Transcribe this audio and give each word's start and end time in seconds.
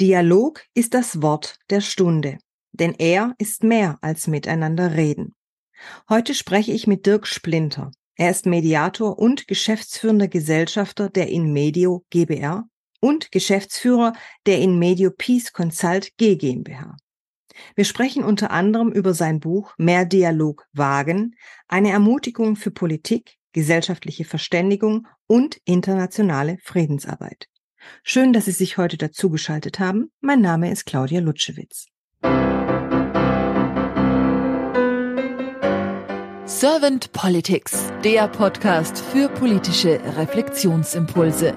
Dialog 0.00 0.64
ist 0.72 0.94
das 0.94 1.20
Wort 1.20 1.58
der 1.68 1.82
Stunde, 1.82 2.38
denn 2.72 2.94
er 2.94 3.34
ist 3.36 3.62
mehr 3.62 3.98
als 4.00 4.28
miteinander 4.28 4.96
reden. 4.96 5.34
Heute 6.08 6.32
spreche 6.32 6.72
ich 6.72 6.86
mit 6.86 7.04
Dirk 7.04 7.26
Splinter. 7.26 7.90
Er 8.14 8.30
ist 8.30 8.46
Mediator 8.46 9.18
und 9.18 9.46
geschäftsführender 9.46 10.26
Gesellschafter 10.26 11.10
der 11.10 11.28
InMedio 11.28 12.06
GbR 12.08 12.64
und 13.00 13.30
Geschäftsführer 13.30 14.14
der 14.46 14.60
InMedio 14.60 15.10
Peace 15.10 15.52
Consult 15.52 16.16
G 16.16 16.36
GmbH. 16.36 16.96
Wir 17.74 17.84
sprechen 17.84 18.24
unter 18.24 18.52
anderem 18.52 18.92
über 18.92 19.12
sein 19.12 19.38
Buch 19.38 19.74
Mehr 19.76 20.06
Dialog 20.06 20.66
wagen, 20.72 21.34
eine 21.68 21.90
Ermutigung 21.90 22.56
für 22.56 22.70
Politik, 22.70 23.36
gesellschaftliche 23.52 24.24
Verständigung 24.24 25.06
und 25.26 25.60
internationale 25.66 26.56
Friedensarbeit. 26.62 27.50
Schön, 28.02 28.32
dass 28.32 28.46
Sie 28.46 28.52
sich 28.52 28.78
heute 28.78 28.96
dazugeschaltet 28.96 29.78
haben. 29.78 30.10
Mein 30.20 30.40
Name 30.40 30.70
ist 30.70 30.86
Claudia 30.86 31.20
Lutschewitz. 31.20 31.86
Servant 36.44 37.12
Politics, 37.12 37.92
der 38.04 38.28
Podcast 38.28 38.98
für 38.98 39.28
politische 39.28 40.00
Reflexionsimpulse. 40.16 41.56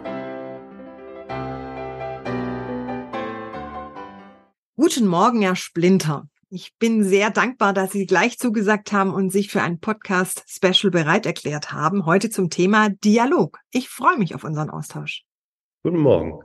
Guten 4.75 5.07
Morgen, 5.07 5.41
Herr 5.41 5.55
Splinter. 5.55 6.27
Ich 6.49 6.77
bin 6.77 7.03
sehr 7.03 7.31
dankbar, 7.31 7.73
dass 7.73 7.91
Sie 7.91 8.05
gleich 8.05 8.37
zugesagt 8.37 8.91
haben 8.91 9.13
und 9.13 9.31
sich 9.31 9.49
für 9.49 9.63
ein 9.63 9.79
Podcast-Special 9.79 10.91
bereit 10.91 11.25
erklärt 11.25 11.71
haben. 11.71 12.05
Heute 12.05 12.29
zum 12.29 12.51
Thema 12.51 12.89
Dialog. 12.89 13.57
Ich 13.71 13.89
freue 13.89 14.17
mich 14.17 14.35
auf 14.35 14.43
unseren 14.43 14.69
Austausch. 14.69 15.23
Guten 15.85 15.99
Morgen. 15.99 16.39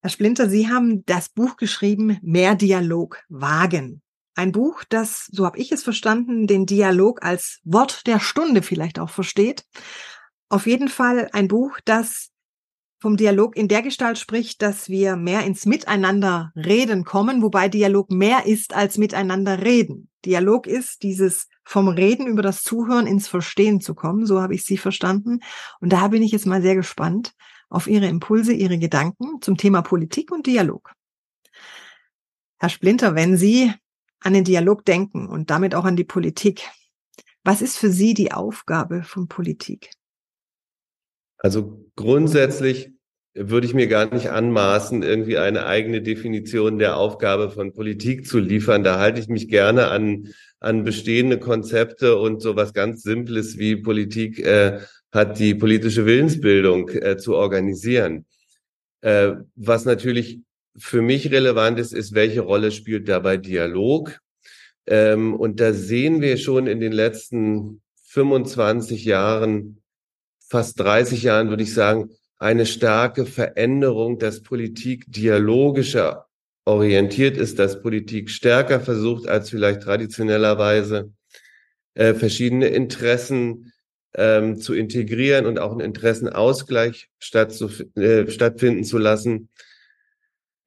Herr 0.00 0.08
Splinter, 0.08 0.48
Sie 0.48 0.70
haben 0.70 1.04
das 1.04 1.28
Buch 1.28 1.58
geschrieben, 1.58 2.18
Mehr 2.22 2.54
Dialog 2.54 3.22
wagen. 3.28 4.00
Ein 4.34 4.50
Buch, 4.50 4.82
das, 4.88 5.26
so 5.30 5.44
habe 5.44 5.58
ich 5.58 5.72
es 5.72 5.82
verstanden, 5.82 6.46
den 6.46 6.64
Dialog 6.64 7.22
als 7.22 7.60
Wort 7.64 8.06
der 8.06 8.18
Stunde 8.18 8.62
vielleicht 8.62 8.98
auch 8.98 9.10
versteht. 9.10 9.66
Auf 10.48 10.66
jeden 10.66 10.88
Fall 10.88 11.28
ein 11.34 11.48
Buch, 11.48 11.80
das 11.84 12.30
vom 12.98 13.18
Dialog 13.18 13.58
in 13.58 13.68
der 13.68 13.82
Gestalt 13.82 14.16
spricht, 14.18 14.62
dass 14.62 14.88
wir 14.88 15.16
mehr 15.16 15.44
ins 15.44 15.66
Miteinander 15.66 16.50
reden 16.56 17.04
kommen, 17.04 17.42
wobei 17.42 17.68
Dialog 17.68 18.10
mehr 18.10 18.46
ist 18.46 18.74
als 18.74 18.96
miteinander 18.96 19.62
reden. 19.62 20.08
Dialog 20.24 20.66
ist 20.66 21.02
dieses 21.02 21.48
vom 21.62 21.88
Reden 21.88 22.26
über 22.26 22.40
das 22.40 22.62
Zuhören 22.62 23.06
ins 23.06 23.28
Verstehen 23.28 23.82
zu 23.82 23.94
kommen, 23.94 24.24
so 24.24 24.40
habe 24.40 24.54
ich 24.54 24.64
Sie 24.64 24.78
verstanden. 24.78 25.40
Und 25.80 25.92
da 25.92 26.08
bin 26.08 26.22
ich 26.22 26.32
jetzt 26.32 26.46
mal 26.46 26.62
sehr 26.62 26.76
gespannt, 26.76 27.34
auf 27.72 27.86
Ihre 27.86 28.06
Impulse, 28.06 28.52
Ihre 28.52 28.78
Gedanken 28.78 29.40
zum 29.40 29.56
Thema 29.56 29.82
Politik 29.82 30.30
und 30.30 30.46
Dialog. 30.46 30.92
Herr 32.60 32.68
Splinter, 32.68 33.14
wenn 33.14 33.36
Sie 33.36 33.72
an 34.20 34.34
den 34.34 34.44
Dialog 34.44 34.84
denken 34.84 35.26
und 35.26 35.50
damit 35.50 35.74
auch 35.74 35.84
an 35.84 35.96
die 35.96 36.04
Politik, 36.04 36.68
was 37.44 37.62
ist 37.62 37.76
für 37.76 37.90
Sie 37.90 38.14
die 38.14 38.32
Aufgabe 38.32 39.02
von 39.02 39.26
Politik? 39.26 39.90
Also 41.38 41.90
grundsätzlich 41.96 42.91
würde 43.34 43.66
ich 43.66 43.74
mir 43.74 43.86
gar 43.86 44.12
nicht 44.12 44.30
anmaßen, 44.30 45.02
irgendwie 45.02 45.38
eine 45.38 45.64
eigene 45.66 46.02
Definition 46.02 46.78
der 46.78 46.96
Aufgabe 46.96 47.50
von 47.50 47.72
Politik 47.72 48.26
zu 48.26 48.38
liefern. 48.38 48.84
Da 48.84 48.98
halte 48.98 49.20
ich 49.20 49.28
mich 49.28 49.48
gerne 49.48 49.88
an, 49.88 50.28
an 50.60 50.84
bestehende 50.84 51.38
Konzepte 51.38 52.16
und 52.18 52.42
so 52.42 52.56
was 52.56 52.74
ganz 52.74 53.02
Simples 53.02 53.58
wie 53.58 53.76
Politik 53.76 54.38
äh, 54.38 54.80
hat 55.12 55.38
die 55.38 55.54
politische 55.54 56.06
Willensbildung 56.06 56.90
äh, 56.90 57.16
zu 57.16 57.34
organisieren. 57.34 58.26
Äh, 59.00 59.32
was 59.54 59.84
natürlich 59.84 60.40
für 60.76 61.02
mich 61.02 61.30
relevant 61.30 61.78
ist, 61.78 61.92
ist, 61.92 62.14
welche 62.14 62.40
Rolle 62.40 62.70
spielt 62.70 63.08
dabei 63.08 63.36
Dialog? 63.36 64.18
Ähm, 64.86 65.34
und 65.34 65.60
da 65.60 65.72
sehen 65.72 66.20
wir 66.20 66.36
schon 66.36 66.66
in 66.66 66.80
den 66.80 66.92
letzten 66.92 67.82
25 68.04 69.04
Jahren, 69.04 69.82
fast 70.48 70.78
30 70.80 71.22
Jahren, 71.22 71.48
würde 71.48 71.62
ich 71.62 71.72
sagen, 71.72 72.10
eine 72.42 72.66
starke 72.66 73.24
Veränderung, 73.24 74.18
dass 74.18 74.42
Politik 74.42 75.04
dialogischer 75.06 76.26
orientiert 76.64 77.36
ist, 77.36 77.60
dass 77.60 77.80
Politik 77.80 78.30
stärker 78.30 78.80
versucht 78.80 79.28
als 79.28 79.50
vielleicht 79.50 79.82
traditionellerweise 79.82 81.12
äh, 81.94 82.14
verschiedene 82.14 82.66
Interessen 82.66 83.72
ähm, 84.14 84.58
zu 84.58 84.74
integrieren 84.74 85.46
und 85.46 85.60
auch 85.60 85.70
einen 85.70 85.80
Interessenausgleich 85.82 87.10
statt 87.20 87.52
zu, 87.52 87.70
äh, 87.94 88.28
stattfinden 88.28 88.82
zu 88.82 88.98
lassen. 88.98 89.48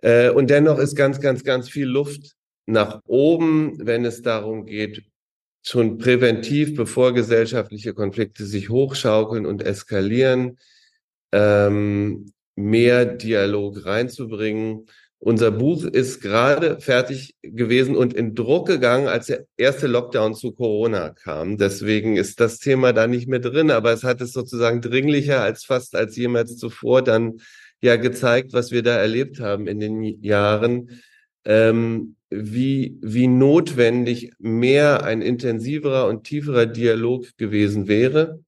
Äh, 0.01 0.29
und 0.29 0.49
dennoch 0.49 0.79
ist 0.79 0.95
ganz, 0.95 1.19
ganz, 1.19 1.43
ganz 1.43 1.67
viel 1.67 1.87
Luft 1.87 2.35
nach 2.65 3.01
oben, 3.05 3.85
wenn 3.85 4.05
es 4.05 4.21
darum 4.21 4.65
geht, 4.65 5.03
schon 5.61 5.97
präventiv, 5.97 6.75
bevor 6.75 7.13
gesellschaftliche 7.13 7.93
Konflikte 7.93 8.45
sich 8.45 8.69
hochschaukeln 8.69 9.45
und 9.45 9.61
eskalieren, 9.61 10.57
ähm, 11.35 12.31
mehr 12.55 13.05
Dialog 13.05 13.85
reinzubringen 13.85 14.87
unser 15.25 15.49
Buch 15.49 15.85
ist 15.85 16.21
gerade 16.21 16.79
fertig 16.79 17.33
gewesen 17.41 17.95
und 17.95 18.13
in 18.13 18.35
Druck 18.35 18.67
gegangen, 18.67 19.07
als 19.07 19.25
der 19.25 19.47
erste 19.57 19.87
Lockdown 19.87 20.35
zu 20.35 20.51
Corona 20.51 21.09
kam. 21.09 21.57
Deswegen 21.57 22.15
ist 22.15 22.39
das 22.39 22.59
Thema 22.59 22.93
da 22.93 23.07
nicht 23.07 23.27
mehr 23.27 23.39
drin, 23.39 23.71
aber 23.71 23.91
es 23.91 24.03
hat 24.03 24.21
es 24.21 24.33
sozusagen 24.33 24.81
dringlicher 24.81 25.41
als 25.41 25.65
fast 25.65 25.95
als 25.95 26.15
jemals 26.15 26.57
zuvor 26.57 27.01
dann 27.01 27.39
ja 27.81 27.95
gezeigt, 27.95 28.53
was 28.53 28.69
wir 28.69 28.83
da 28.83 28.97
erlebt 28.97 29.39
haben 29.39 29.65
in 29.65 29.79
den 29.79 30.03
Jahren, 30.21 30.91
ähm, 31.43 32.17
wie, 32.29 32.99
wie 33.01 33.27
notwendig 33.27 34.31
mehr 34.37 35.03
ein 35.05 35.23
intensiverer 35.23 36.07
und 36.07 36.25
tieferer 36.25 36.67
Dialog 36.67 37.25
gewesen 37.37 37.87
wäre. 37.87 38.43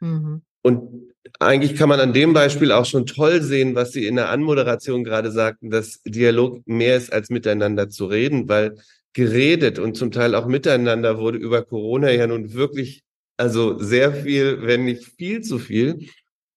Mhm. 0.00 0.42
Und 0.62 1.12
eigentlich 1.38 1.76
kann 1.76 1.88
man 1.88 2.00
an 2.00 2.12
dem 2.12 2.32
Beispiel 2.32 2.72
auch 2.72 2.86
schon 2.86 3.06
toll 3.06 3.42
sehen, 3.42 3.74
was 3.74 3.92
Sie 3.92 4.06
in 4.06 4.16
der 4.16 4.30
Anmoderation 4.30 5.04
gerade 5.04 5.30
sagten, 5.30 5.70
dass 5.70 6.02
Dialog 6.04 6.66
mehr 6.66 6.96
ist 6.96 7.12
als 7.12 7.30
miteinander 7.30 7.88
zu 7.88 8.06
reden, 8.06 8.48
weil 8.48 8.76
geredet 9.12 9.78
und 9.78 9.96
zum 9.96 10.10
Teil 10.12 10.34
auch 10.34 10.46
miteinander 10.46 11.18
wurde 11.18 11.38
über 11.38 11.64
Corona 11.64 12.10
ja 12.10 12.26
nun 12.26 12.52
wirklich, 12.52 13.02
also 13.36 13.78
sehr 13.78 14.12
viel, 14.12 14.62
wenn 14.62 14.84
nicht 14.84 15.04
viel 15.16 15.40
zu 15.40 15.58
viel. 15.58 16.08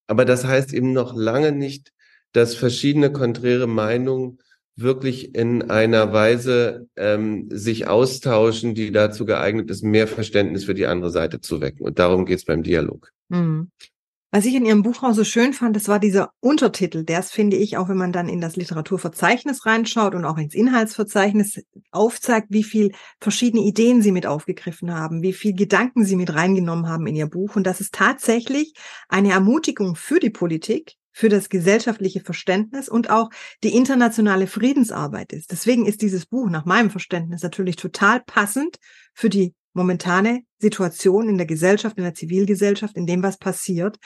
Aber 0.07 0.25
das 0.25 0.45
heißt 0.45 0.73
eben 0.73 0.91
noch 0.94 1.16
lange 1.16 1.51
nicht, 1.51 1.91
dass 2.34 2.56
verschiedene 2.56 3.12
konträre 3.12 3.68
Meinungen 3.68 4.39
wirklich 4.75 5.35
in 5.35 5.69
einer 5.69 6.13
Weise 6.13 6.88
ähm, 6.95 7.47
sich 7.50 7.88
austauschen, 7.88 8.75
die 8.75 8.91
dazu 8.91 9.25
geeignet 9.25 9.69
ist, 9.69 9.84
mehr 9.84 10.07
Verständnis 10.07 10.66
für 10.66 10.73
die 10.73 10.85
andere 10.85 11.12
Seite 11.12 11.41
zu 11.41 11.62
wecken. 11.62 11.85
Und 11.85 12.00
darum 12.00 12.25
geht 12.25 12.39
es 12.39 12.45
beim 12.45 12.63
Dialog. 12.63 13.12
Mhm. 13.29 13.72
Was 14.31 14.45
ich 14.45 14.53
in 14.53 14.66
Ihrem 14.66 14.84
Buch 14.84 15.01
auch 15.01 15.13
so 15.13 15.23
schön 15.23 15.53
fand, 15.53 15.75
das 15.75 15.88
war 15.88 15.97
dieser 15.97 16.31
Untertitel. 16.40 17.03
Der 17.03 17.19
ist, 17.19 17.31
finde 17.31 17.57
ich, 17.57 17.78
auch 17.78 17.90
wenn 17.90 17.97
man 17.97 18.12
dann 18.12 18.29
in 18.29 18.41
das 18.41 18.56
Literaturverzeichnis 18.57 19.66
reinschaut 19.66 20.13
und 20.13 20.23
auch 20.23 20.38
ins 20.38 20.53
Inhaltsverzeichnis 20.53 21.63
aufzeigt, 21.90 22.47
wie 22.51 22.63
viel 22.63 22.91
verschiedene 23.19 23.63
Ideen 23.63 24.03
Sie 24.03 24.12
mit 24.12 24.28
aufgegriffen 24.28 24.94
haben, 24.94 25.23
wie 25.23 25.34
viel 25.34 25.56
Gedanken 25.56 26.06
Sie 26.06 26.16
mit 26.16 26.35
reingenommen 26.35 26.88
haben 26.88 27.07
in 27.07 27.16
Ihr 27.16 27.25
Buch. 27.25 27.56
Und 27.56 27.66
das 27.66 27.81
ist 27.81 27.95
tatsächlich 27.95 28.73
eine 29.07 29.31
Ermutigung 29.31 29.95
für 29.95 30.19
die 30.19 30.29
Politik, 30.29 30.94
für 31.12 31.29
das 31.29 31.50
gesellschaftliche 31.50 32.22
Verständnis 32.22 32.88
und 32.88 33.09
auch 33.09 33.31
die 33.63 33.75
internationale 33.75 34.45
Friedensarbeit 34.45 35.34
ist. 35.34 35.51
Deswegen 35.51 35.88
ist 35.88 36.03
dieses 36.03 36.28
Buch 36.28 36.51
nach 36.51 36.66
meinem 36.66 36.91
Verständnis 36.91 37.41
natürlich 37.41 37.78
total 37.78 38.22
passend 38.22 38.78
für 39.16 39.29
die 39.29 39.56
momentane 39.79 40.44
Situation 40.59 41.29
in 41.29 41.38
der 41.38 41.47
Gesellschaft, 41.47 41.97
in 41.97 42.03
der 42.03 42.13
Zivilgesellschaft, 42.13 42.95
in 42.95 43.06
dem, 43.06 43.23
was 43.23 43.38
passiert. 43.38 43.97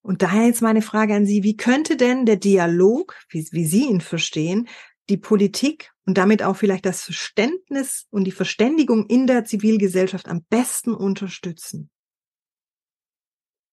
Und 0.00 0.22
daher 0.22 0.46
jetzt 0.46 0.62
meine 0.62 0.82
Frage 0.82 1.14
an 1.14 1.26
Sie, 1.26 1.42
wie 1.42 1.56
könnte 1.56 1.96
denn 1.96 2.24
der 2.24 2.36
Dialog, 2.36 3.16
wie, 3.28 3.46
wie 3.50 3.66
Sie 3.66 3.88
ihn 3.88 4.00
verstehen, 4.00 4.68
die 5.08 5.16
Politik 5.16 5.90
und 6.06 6.16
damit 6.16 6.42
auch 6.42 6.56
vielleicht 6.56 6.86
das 6.86 7.02
Verständnis 7.02 8.06
und 8.10 8.24
die 8.24 8.32
Verständigung 8.32 9.06
in 9.06 9.26
der 9.26 9.44
Zivilgesellschaft 9.44 10.28
am 10.28 10.44
besten 10.48 10.94
unterstützen? 10.94 11.90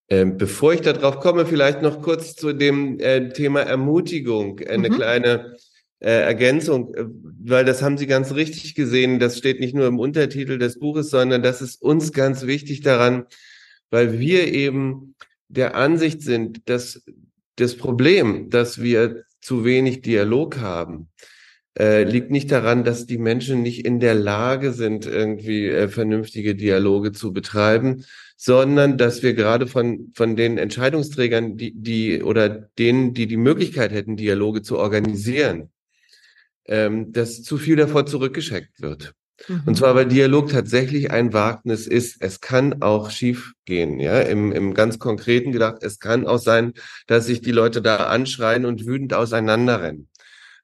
Ähm, 0.07 0.37
bevor 0.37 0.73
ich 0.73 0.81
darauf 0.81 1.19
komme, 1.19 1.45
vielleicht 1.45 1.81
noch 1.81 2.01
kurz 2.01 2.35
zu 2.35 2.53
dem 2.53 2.99
äh, 2.99 3.29
Thema 3.29 3.61
Ermutigung. 3.61 4.59
Eine 4.59 4.89
mhm. 4.89 4.95
kleine 4.95 5.57
äh, 5.99 6.09
Ergänzung, 6.09 6.93
äh, 6.93 7.05
weil 7.43 7.65
das 7.65 7.81
haben 7.81 7.97
Sie 7.97 8.07
ganz 8.07 8.33
richtig 8.33 8.75
gesehen. 8.75 9.19
Das 9.19 9.37
steht 9.37 9.59
nicht 9.59 9.73
nur 9.73 9.87
im 9.87 9.99
Untertitel 9.99 10.57
des 10.57 10.79
Buches, 10.79 11.09
sondern 11.09 11.41
das 11.43 11.61
ist 11.61 11.81
uns 11.81 12.11
ganz 12.11 12.45
wichtig 12.45 12.81
daran, 12.81 13.25
weil 13.89 14.19
wir 14.19 14.51
eben 14.53 15.15
der 15.47 15.75
Ansicht 15.75 16.21
sind, 16.21 16.67
dass 16.69 17.03
das 17.55 17.75
Problem, 17.77 18.49
dass 18.49 18.81
wir 18.81 19.23
zu 19.41 19.63
wenig 19.63 20.01
Dialog 20.01 20.57
haben, 20.57 21.09
äh, 21.77 22.03
liegt 22.03 22.31
nicht 22.31 22.51
daran, 22.51 22.83
dass 22.83 23.05
die 23.05 23.17
Menschen 23.17 23.61
nicht 23.61 23.85
in 23.85 23.99
der 23.99 24.15
Lage 24.15 24.71
sind, 24.73 25.05
irgendwie 25.05 25.67
äh, 25.67 25.87
vernünftige 25.87 26.55
Dialoge 26.55 27.11
zu 27.11 27.33
betreiben, 27.33 28.05
sondern 28.37 28.97
dass 28.97 29.23
wir 29.23 29.33
gerade 29.33 29.67
von, 29.67 30.11
von 30.15 30.35
den 30.35 30.57
Entscheidungsträgern, 30.57 31.57
die, 31.57 31.73
die 31.75 32.23
oder 32.23 32.49
denen, 32.49 33.13
die 33.13 33.27
die 33.27 33.37
Möglichkeit 33.37 33.91
hätten, 33.91 34.17
Dialoge 34.17 34.61
zu 34.61 34.77
organisieren, 34.77 35.69
ähm, 36.67 37.11
dass 37.11 37.43
zu 37.43 37.57
viel 37.57 37.75
davor 37.75 38.05
zurückgeschickt 38.05 38.81
wird. 38.81 39.13
Mhm. 39.47 39.63
Und 39.65 39.77
zwar, 39.77 39.95
weil 39.95 40.07
Dialog 40.07 40.49
tatsächlich 40.49 41.11
ein 41.11 41.33
Wagnis 41.33 41.87
ist. 41.87 42.17
Es 42.21 42.39
kann 42.39 42.81
auch 42.81 43.09
schief 43.11 43.53
gehen, 43.65 43.99
ja, 43.99 44.21
im, 44.21 44.51
im 44.51 44.73
ganz 44.73 44.97
Konkreten 44.99 45.51
gedacht. 45.51 45.77
Es 45.81 45.99
kann 45.99 46.25
auch 46.25 46.37
sein, 46.39 46.73
dass 47.07 47.25
sich 47.25 47.41
die 47.41 47.51
Leute 47.51 47.81
da 47.81 47.97
anschreien 48.07 48.65
und 48.65 48.85
wütend 48.85 49.13
auseinanderrennen, 49.13 50.07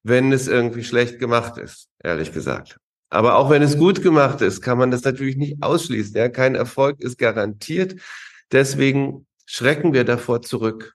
wenn 0.04 0.32
es 0.32 0.48
irgendwie 0.48 0.84
schlecht 0.84 1.20
gemacht 1.20 1.58
ist, 1.58 1.90
ehrlich 2.04 2.32
gesagt. 2.32 2.78
Aber 3.10 3.36
auch 3.36 3.50
wenn 3.50 3.62
es 3.62 3.78
gut 3.78 4.02
gemacht 4.02 4.42
ist, 4.42 4.62
kann 4.62 4.78
man 4.78 4.90
das 4.90 5.04
natürlich 5.04 5.36
nicht 5.36 5.62
ausschließen. 5.62 6.16
Ja, 6.16 6.30
kein 6.30 6.56
Erfolg 6.56 7.02
ist 7.02 7.18
garantiert. 7.18 7.96
Deswegen 8.54 9.28
schrecken 9.46 9.92
wir 9.92 10.06
davor 10.06 10.42
zurück, 10.42 10.94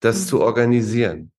das 0.00 0.20
Mhm. 0.20 0.26
zu 0.26 0.40
organisieren. 0.42 1.32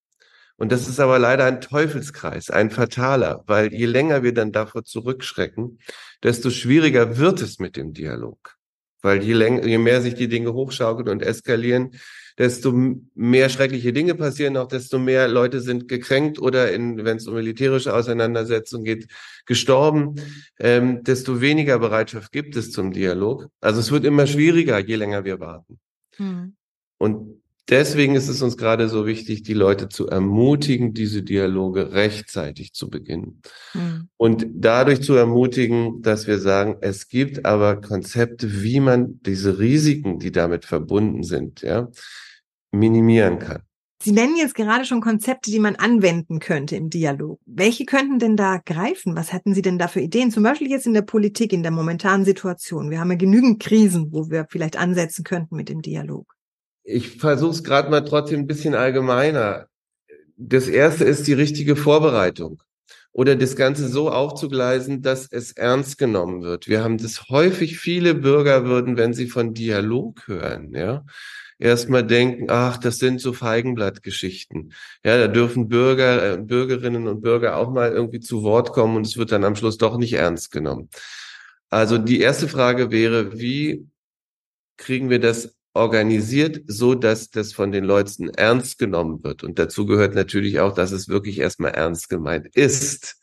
Und 0.57 0.71
das 0.71 0.87
ist 0.87 0.99
aber 0.99 1.19
leider 1.19 1.45
ein 1.45 1.59
Teufelskreis, 1.59 2.49
ein 2.49 2.71
fataler, 2.71 3.43
weil 3.45 3.73
je 3.73 3.85
länger 3.85 4.23
wir 4.23 4.33
dann 4.33 4.51
davor 4.51 4.83
zurückschrecken, 4.83 5.79
desto 6.23 6.49
schwieriger 6.49 7.17
wird 7.17 7.41
es 7.41 7.59
mit 7.59 7.75
dem 7.75 7.93
Dialog. 7.93 8.55
Weil 9.01 9.21
je 9.21 9.33
länger, 9.33 9.65
je 9.65 9.77
mehr 9.77 10.01
sich 10.01 10.15
die 10.15 10.29
Dinge 10.29 10.53
hochschaukeln 10.53 11.09
und 11.09 11.21
eskalieren, 11.21 11.91
desto 12.37 12.73
mehr 13.13 13.49
schreckliche 13.49 13.93
Dinge 13.93 14.15
passieren, 14.15 14.57
auch 14.57 14.67
desto 14.67 14.97
mehr 14.99 15.27
Leute 15.27 15.61
sind 15.61 15.87
gekränkt 15.87 16.39
oder 16.39 16.71
in, 16.71 17.03
wenn 17.05 17.17
es 17.17 17.27
um 17.27 17.35
militärische 17.35 17.93
Auseinandersetzungen 17.93 18.83
geht, 18.83 19.07
gestorben, 19.45 20.15
ähm, 20.59 21.03
desto 21.03 21.39
weniger 21.41 21.79
Bereitschaft 21.79 22.31
gibt 22.31 22.55
es 22.55 22.71
zum 22.71 22.91
Dialog. 22.91 23.47
Also 23.61 23.79
es 23.79 23.91
wird 23.91 24.05
immer 24.05 24.27
schwieriger, 24.27 24.79
je 24.79 24.95
länger 24.95 25.23
wir 25.23 25.39
warten. 25.39 25.79
Mhm. 26.17 26.55
Und 26.97 27.41
deswegen 27.69 28.15
ist 28.15 28.27
es 28.27 28.41
uns 28.41 28.57
gerade 28.57 28.89
so 28.89 29.05
wichtig, 29.05 29.43
die 29.43 29.53
Leute 29.53 29.89
zu 29.89 30.07
ermutigen, 30.07 30.93
diese 30.93 31.23
Dialoge 31.23 31.91
rechtzeitig 31.93 32.73
zu 32.73 32.89
beginnen. 32.89 33.41
Mhm. 33.73 34.09
Und 34.17 34.47
dadurch 34.53 35.01
zu 35.01 35.13
ermutigen, 35.13 36.01
dass 36.01 36.27
wir 36.27 36.39
sagen, 36.39 36.77
es 36.81 37.07
gibt 37.07 37.45
aber 37.45 37.81
Konzepte, 37.81 38.63
wie 38.63 38.79
man 38.79 39.19
diese 39.21 39.59
Risiken, 39.59 40.19
die 40.19 40.31
damit 40.31 40.65
verbunden 40.65 41.23
sind, 41.23 41.61
ja, 41.61 41.89
minimieren 42.71 43.39
kann. 43.39 43.61
Sie 44.05 44.11
nennen 44.11 44.35
jetzt 44.37 44.53
gerade 44.53 44.85
schon 44.85 45.01
Konzepte, 45.01 45.49
die 45.49 45.57
man 45.57 45.77
anwenden 45.77 46.37
könnte 46.37 46.75
im 46.75 46.91
Dialog. 46.91 47.39
Welche 47.47 47.85
könnten 47.85 48.19
denn 48.19 48.37
da 48.37 48.61
greifen? 48.63 49.15
Was 49.15 49.33
hätten 49.33 49.55
Sie 49.55 49.63
denn 49.63 49.79
da 49.79 49.87
für 49.87 50.01
Ideen? 50.01 50.29
Zum 50.29 50.43
Beispiel 50.43 50.69
jetzt 50.69 50.85
in 50.85 50.93
der 50.93 51.01
Politik, 51.01 51.51
in 51.53 51.63
der 51.63 51.71
momentanen 51.71 52.23
Situation. 52.23 52.91
Wir 52.91 52.99
haben 52.99 53.09
ja 53.09 53.17
genügend 53.17 53.59
Krisen, 53.59 54.11
wo 54.11 54.29
wir 54.29 54.45
vielleicht 54.47 54.77
ansetzen 54.77 55.23
könnten 55.23 55.55
mit 55.55 55.69
dem 55.69 55.81
Dialog. 55.81 56.34
Ich 56.87 57.17
versuche 57.17 57.51
es 57.51 57.63
gerade 57.63 57.89
mal 57.89 58.01
trotzdem 58.01 58.41
ein 58.41 58.47
bisschen 58.47 58.75
allgemeiner. 58.75 59.67
Das 60.37 60.67
erste 60.67 61.03
ist 61.03 61.25
die 61.25 61.33
richtige 61.33 61.75
Vorbereitung 61.75 62.61
oder 63.11 63.35
das 63.35 63.55
Ganze 63.55 63.87
so 63.87 64.11
aufzugleisen, 64.11 65.01
dass 65.01 65.27
es 65.31 65.53
ernst 65.53 65.97
genommen 65.97 66.43
wird. 66.43 66.67
Wir 66.67 66.83
haben 66.83 66.97
das 66.99 67.29
häufig, 67.29 67.79
viele 67.79 68.13
Bürger 68.13 68.65
würden, 68.65 68.97
wenn 68.97 69.13
sie 69.13 69.27
von 69.27 69.53
Dialog 69.55 70.27
hören, 70.27 70.75
ja, 70.75 71.05
erstmal 71.57 72.05
denken, 72.05 72.47
ach, 72.49 72.77
das 72.77 72.99
sind 72.99 73.19
so 73.19 73.33
Feigenblattgeschichten. 73.33 74.73
Ja, 75.03 75.17
da 75.17 75.27
dürfen 75.27 75.69
Bürger, 75.69 76.33
äh, 76.33 76.37
Bürgerinnen 76.37 77.07
und 77.07 77.21
Bürger 77.21 77.55
auch 77.57 77.71
mal 77.71 77.91
irgendwie 77.91 78.19
zu 78.19 78.43
Wort 78.43 78.73
kommen 78.73 78.97
und 78.97 79.07
es 79.07 79.17
wird 79.17 79.31
dann 79.31 79.43
am 79.43 79.55
Schluss 79.55 79.77
doch 79.77 79.97
nicht 79.97 80.13
ernst 80.13 80.51
genommen. 80.51 80.89
Also 81.69 81.97
die 81.97 82.19
erste 82.19 82.47
Frage 82.47 82.91
wäre, 82.91 83.39
wie 83.39 83.87
kriegen 84.77 85.09
wir 85.09 85.19
das 85.19 85.55
organisiert, 85.75 86.61
so 86.67 86.95
dass 86.95 87.29
das 87.29 87.53
von 87.53 87.71
den 87.71 87.83
Leuten 87.83 88.29
ernst 88.29 88.79
genommen 88.79 89.23
wird. 89.23 89.43
Und 89.43 89.59
dazu 89.59 89.85
gehört 89.85 90.15
natürlich 90.15 90.59
auch, 90.59 90.73
dass 90.73 90.91
es 90.91 91.09
wirklich 91.09 91.39
erstmal 91.39 91.71
ernst 91.71 92.09
gemeint 92.09 92.47
ist. 92.55 93.17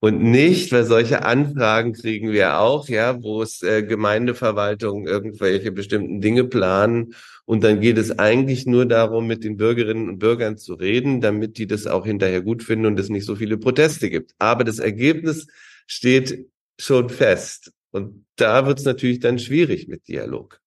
Und 0.00 0.22
nicht, 0.22 0.70
weil 0.70 0.84
solche 0.84 1.24
Anfragen 1.24 1.92
kriegen 1.92 2.30
wir 2.30 2.60
auch, 2.60 2.88
ja, 2.88 3.20
wo 3.20 3.42
es 3.42 3.62
äh, 3.62 3.82
Gemeindeverwaltungen 3.82 5.08
irgendwelche 5.08 5.72
bestimmten 5.72 6.20
Dinge 6.20 6.44
planen. 6.44 7.14
Und 7.44 7.64
dann 7.64 7.80
geht 7.80 7.98
es 7.98 8.16
eigentlich 8.16 8.64
nur 8.64 8.86
darum, 8.86 9.26
mit 9.26 9.42
den 9.42 9.56
Bürgerinnen 9.56 10.08
und 10.08 10.20
Bürgern 10.20 10.56
zu 10.56 10.74
reden, 10.74 11.20
damit 11.20 11.58
die 11.58 11.66
das 11.66 11.88
auch 11.88 12.06
hinterher 12.06 12.42
gut 12.42 12.62
finden 12.62 12.86
und 12.86 13.00
es 13.00 13.08
nicht 13.08 13.26
so 13.26 13.34
viele 13.34 13.58
Proteste 13.58 14.08
gibt. 14.08 14.34
Aber 14.38 14.62
das 14.62 14.78
Ergebnis 14.78 15.48
steht 15.88 16.46
schon 16.78 17.08
fest. 17.08 17.72
Und 17.90 18.24
da 18.36 18.66
wird 18.66 18.78
es 18.78 18.84
natürlich 18.84 19.18
dann 19.18 19.40
schwierig 19.40 19.88
mit 19.88 20.06
Dialog. 20.06 20.60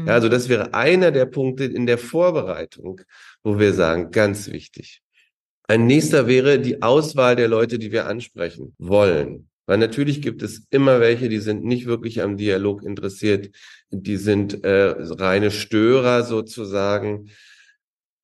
Mhm. 0.00 0.06
Ja, 0.06 0.14
also 0.14 0.28
das 0.28 0.48
wäre 0.48 0.74
einer 0.74 1.10
der 1.10 1.26
Punkte 1.26 1.64
in 1.64 1.86
der 1.86 1.98
Vorbereitung, 1.98 3.00
wo 3.42 3.58
wir 3.58 3.72
sagen, 3.72 4.10
ganz 4.10 4.50
wichtig. 4.50 5.02
Ein 5.66 5.86
nächster 5.86 6.26
wäre 6.26 6.58
die 6.58 6.82
Auswahl 6.82 7.36
der 7.36 7.48
Leute, 7.48 7.78
die 7.78 7.90
wir 7.90 8.06
ansprechen 8.06 8.74
wollen. 8.78 9.48
Weil 9.66 9.78
natürlich 9.78 10.20
gibt 10.20 10.42
es 10.42 10.66
immer 10.70 11.00
welche, 11.00 11.30
die 11.30 11.38
sind 11.38 11.64
nicht 11.64 11.86
wirklich 11.86 12.20
am 12.20 12.36
Dialog 12.36 12.82
interessiert, 12.82 13.50
die 13.90 14.18
sind 14.18 14.62
äh, 14.62 14.94
reine 14.98 15.50
Störer 15.50 16.22
sozusagen. 16.22 17.30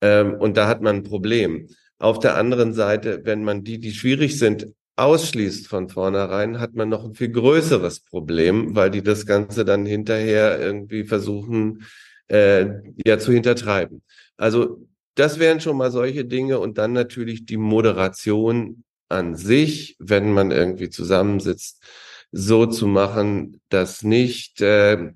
Ähm, 0.01 0.35
und 0.35 0.55
da 0.55 0.67
hat 0.67 0.81
man 0.81 0.97
ein 0.97 1.03
Problem. 1.03 1.67
Auf 1.97 2.19
der 2.19 2.35
anderen 2.35 2.73
Seite, 2.73 3.21
wenn 3.23 3.43
man 3.43 3.63
die, 3.63 3.79
die 3.79 3.91
schwierig 3.91 4.37
sind, 4.37 4.67
ausschließt 4.95 5.67
von 5.67 5.89
vornherein, 5.89 6.59
hat 6.59 6.73
man 6.75 6.89
noch 6.89 7.05
ein 7.05 7.15
viel 7.15 7.31
größeres 7.31 8.01
Problem, 8.01 8.75
weil 8.75 8.91
die 8.91 9.03
das 9.03 9.25
Ganze 9.25 9.65
dann 9.65 9.85
hinterher 9.85 10.59
irgendwie 10.59 11.03
versuchen, 11.05 11.85
äh, 12.27 12.67
ja, 13.05 13.17
zu 13.17 13.31
hintertreiben. 13.31 14.03
Also 14.37 14.87
das 15.15 15.39
wären 15.39 15.59
schon 15.59 15.77
mal 15.77 15.91
solche 15.91 16.25
Dinge 16.25 16.59
und 16.59 16.77
dann 16.77 16.93
natürlich 16.93 17.45
die 17.45 17.57
Moderation 17.57 18.83
an 19.09 19.35
sich, 19.35 19.95
wenn 19.99 20.31
man 20.31 20.51
irgendwie 20.51 20.89
zusammensitzt, 20.89 21.83
so 22.31 22.65
zu 22.65 22.87
machen, 22.87 23.59
dass 23.69 24.03
nicht 24.03 24.61
äh, 24.61 25.11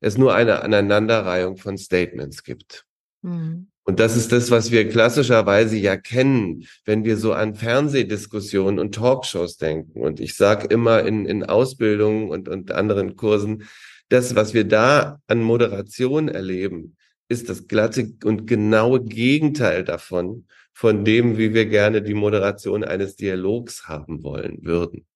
es 0.00 0.16
nur 0.16 0.34
eine 0.34 0.62
Aneinanderreihung 0.62 1.56
von 1.56 1.76
Statements 1.76 2.42
gibt. 2.42 2.86
Mhm. 3.22 3.68
Und 3.86 4.00
das 4.00 4.16
ist 4.16 4.32
das, 4.32 4.50
was 4.50 4.70
wir 4.70 4.88
klassischerweise 4.88 5.76
ja 5.76 5.96
kennen, 5.96 6.64
wenn 6.86 7.04
wir 7.04 7.18
so 7.18 7.34
an 7.34 7.54
Fernsehdiskussionen 7.54 8.78
und 8.78 8.94
Talkshows 8.94 9.58
denken. 9.58 10.00
Und 10.00 10.20
ich 10.20 10.36
sage 10.36 10.66
immer 10.68 11.04
in, 11.04 11.26
in 11.26 11.44
Ausbildungen 11.44 12.30
und, 12.30 12.48
und 12.48 12.72
anderen 12.72 13.14
Kursen, 13.16 13.64
das, 14.08 14.34
was 14.34 14.54
wir 14.54 14.64
da 14.64 15.20
an 15.26 15.42
Moderation 15.42 16.28
erleben, 16.28 16.96
ist 17.28 17.48
das 17.48 17.68
glatte 17.68 18.12
und 18.24 18.46
genaue 18.46 19.02
Gegenteil 19.04 19.84
davon, 19.84 20.46
von 20.72 21.04
dem, 21.04 21.38
wie 21.38 21.54
wir 21.54 21.66
gerne 21.66 22.02
die 22.02 22.14
Moderation 22.14 22.84
eines 22.84 23.16
Dialogs 23.16 23.86
haben 23.86 24.22
wollen 24.22 24.58
würden. 24.62 25.06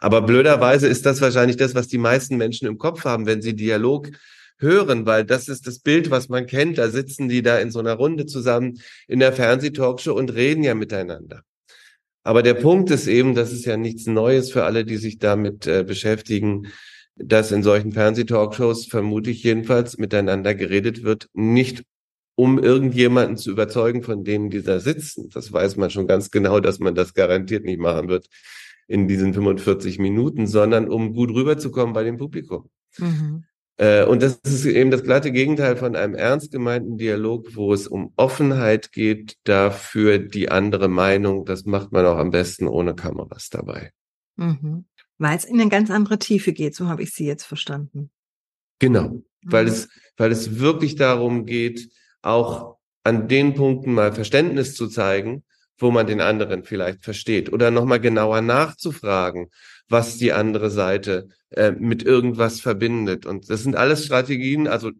Aber 0.00 0.22
blöderweise 0.22 0.86
ist 0.86 1.06
das 1.06 1.20
wahrscheinlich 1.20 1.56
das, 1.56 1.74
was 1.74 1.88
die 1.88 1.98
meisten 1.98 2.36
Menschen 2.36 2.68
im 2.68 2.78
Kopf 2.78 3.04
haben, 3.04 3.26
wenn 3.26 3.42
sie 3.42 3.56
Dialog 3.56 4.10
hören, 4.58 5.06
weil 5.06 5.24
das 5.24 5.48
ist 5.48 5.66
das 5.66 5.78
Bild, 5.78 6.10
was 6.10 6.28
man 6.28 6.46
kennt. 6.46 6.78
Da 6.78 6.88
sitzen 6.90 7.28
die 7.28 7.42
da 7.42 7.58
in 7.58 7.70
so 7.70 7.78
einer 7.78 7.94
Runde 7.94 8.26
zusammen 8.26 8.80
in 9.06 9.20
der 9.20 9.32
Fernsehtalkshow 9.32 10.12
und 10.12 10.34
reden 10.34 10.62
ja 10.62 10.74
miteinander. 10.74 11.42
Aber 12.24 12.42
der 12.42 12.54
Punkt 12.54 12.90
ist 12.90 13.06
eben, 13.06 13.34
das 13.34 13.52
ist 13.52 13.64
ja 13.64 13.76
nichts 13.76 14.06
Neues 14.06 14.52
für 14.52 14.64
alle, 14.64 14.84
die 14.84 14.96
sich 14.96 15.18
damit 15.18 15.66
äh, 15.66 15.84
beschäftigen, 15.84 16.68
dass 17.16 17.52
in 17.52 17.62
solchen 17.62 17.92
Fernsehtalkshows 17.92 18.86
vermutlich 18.86 19.42
jedenfalls 19.42 19.98
miteinander 19.98 20.54
geredet 20.54 21.02
wird, 21.02 21.28
nicht 21.32 21.84
um 22.34 22.58
irgendjemanden 22.62 23.36
zu 23.36 23.50
überzeugen 23.50 24.02
von 24.02 24.22
denen, 24.22 24.50
die 24.50 24.62
da 24.62 24.78
sitzen. 24.78 25.28
Das 25.30 25.52
weiß 25.52 25.76
man 25.76 25.90
schon 25.90 26.06
ganz 26.06 26.30
genau, 26.30 26.60
dass 26.60 26.78
man 26.78 26.94
das 26.94 27.14
garantiert 27.14 27.64
nicht 27.64 27.80
machen 27.80 28.08
wird 28.08 28.28
in 28.86 29.08
diesen 29.08 29.34
45 29.34 29.98
Minuten, 29.98 30.46
sondern 30.46 30.88
um 30.88 31.14
gut 31.14 31.30
rüberzukommen 31.30 31.92
bei 31.92 32.04
dem 32.04 32.16
Publikum. 32.16 32.70
Mhm. 32.98 33.44
Äh, 33.78 34.04
und 34.04 34.22
das 34.22 34.40
ist 34.44 34.66
eben 34.66 34.90
das 34.90 35.04
glatte 35.04 35.30
Gegenteil 35.32 35.76
von 35.76 35.94
einem 35.96 36.14
ernst 36.14 36.50
gemeinten 36.50 36.98
Dialog, 36.98 37.54
wo 37.54 37.72
es 37.72 37.86
um 37.86 38.12
Offenheit 38.16 38.92
geht, 38.92 39.36
dafür 39.44 40.18
die 40.18 40.50
andere 40.50 40.88
Meinung. 40.88 41.44
Das 41.44 41.64
macht 41.64 41.92
man 41.92 42.04
auch 42.04 42.18
am 42.18 42.30
besten 42.30 42.66
ohne 42.66 42.94
Kameras 42.94 43.48
dabei. 43.50 43.92
Mhm. 44.36 44.84
Weil 45.18 45.36
es 45.36 45.44
in 45.44 45.60
eine 45.60 45.70
ganz 45.70 45.90
andere 45.90 46.18
Tiefe 46.18 46.52
geht, 46.52 46.74
so 46.74 46.88
habe 46.88 47.02
ich 47.02 47.12
Sie 47.12 47.26
jetzt 47.26 47.44
verstanden. 47.44 48.10
Genau, 48.80 49.22
weil 49.42 49.64
Mhm. 49.64 49.70
es, 49.70 49.88
weil 50.16 50.32
es 50.32 50.58
wirklich 50.58 50.96
darum 50.96 51.46
geht, 51.46 51.88
auch 52.22 52.76
an 53.04 53.28
den 53.28 53.54
Punkten 53.54 53.94
mal 53.94 54.12
Verständnis 54.12 54.74
zu 54.74 54.88
zeigen, 54.88 55.44
wo 55.78 55.90
man 55.90 56.06
den 56.06 56.20
anderen 56.20 56.64
vielleicht 56.64 57.02
versteht 57.04 57.52
oder 57.52 57.70
nochmal 57.70 58.00
genauer 58.00 58.40
nachzufragen, 58.42 59.48
was 59.88 60.16
die 60.18 60.32
andere 60.32 60.70
Seite 60.70 61.28
äh, 61.50 61.72
mit 61.72 62.02
irgendwas 62.02 62.60
verbindet. 62.60 63.24
Und 63.26 63.48
das 63.48 63.62
sind 63.62 63.76
alles 63.76 64.04
Strategien, 64.04 64.68
also 64.68 64.90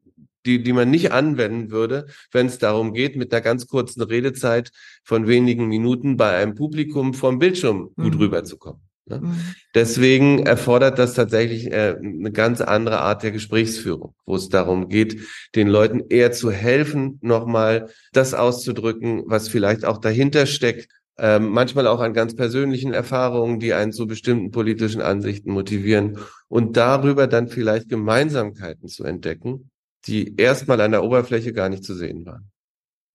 die, 0.47 0.63
die 0.63 0.73
man 0.73 0.91
nicht 0.91 1.13
anwenden 1.13 1.71
würde, 1.71 2.07
wenn 2.33 2.47
es 2.47 2.59
darum 2.59 2.95
geht, 2.95 3.17
mit 3.17 3.33
einer 3.33 3.43
ganz 3.43 3.67
kurzen 3.67 4.03
Redezeit 4.03 4.71
von 5.05 5.27
wenigen 5.27 5.67
Minuten 5.67 6.17
bei 6.17 6.37
einem 6.37 6.55
Publikum 6.55 7.13
vom 7.13 7.39
Bildschirm 7.39 7.91
gut 7.97 8.15
Mhm. 8.15 8.21
rüberzukommen. 8.21 8.88
Ne? 9.09 9.21
Mhm. 9.21 9.55
Deswegen 9.75 10.47
erfordert 10.47 10.99
das 10.99 11.15
tatsächlich 11.15 11.73
äh, 11.73 11.97
eine 11.99 12.33
ganz 12.33 12.61
andere 12.61 13.01
Art 13.01 13.23
der 13.23 13.33
Gesprächsführung, 13.33 14.15
wo 14.27 14.37
es 14.37 14.49
darum 14.49 14.89
geht, 14.89 15.21
den 15.55 15.69
Leuten 15.69 16.03
eher 16.09 16.33
zu 16.33 16.51
helfen, 16.51 17.19
nochmal 17.23 17.89
das 18.13 18.35
auszudrücken, 18.35 19.25
was 19.27 19.49
vielleicht 19.49 19.85
auch 19.85 19.99
dahinter 19.99 20.47
steckt, 20.47 20.89
ähm, 21.19 21.49
manchmal 21.49 21.87
auch 21.87 22.01
an 22.01 22.15
ganz 22.15 22.37
persönlichen 22.37 22.93
Erfahrungen, 22.93 23.59
die 23.59 23.75
einen 23.75 23.93
zu 23.93 24.07
bestimmten 24.07 24.51
politischen 24.53 25.03
Ansichten 25.03 25.51
motivieren 25.51 26.19
und 26.49 26.77
darüber 26.77 27.27
dann 27.27 27.49
vielleicht 27.49 27.89
Gemeinsamkeiten 27.89 28.89
zu 28.89 29.05
entdecken, 29.05 29.71
die 30.07 30.37
erstmal 30.37 30.81
an 30.81 30.93
der 30.93 31.03
Oberfläche 31.03 31.53
gar 31.53 31.69
nicht 31.69 31.83
zu 31.83 31.95
sehen 31.95 32.25
waren. 32.25 32.51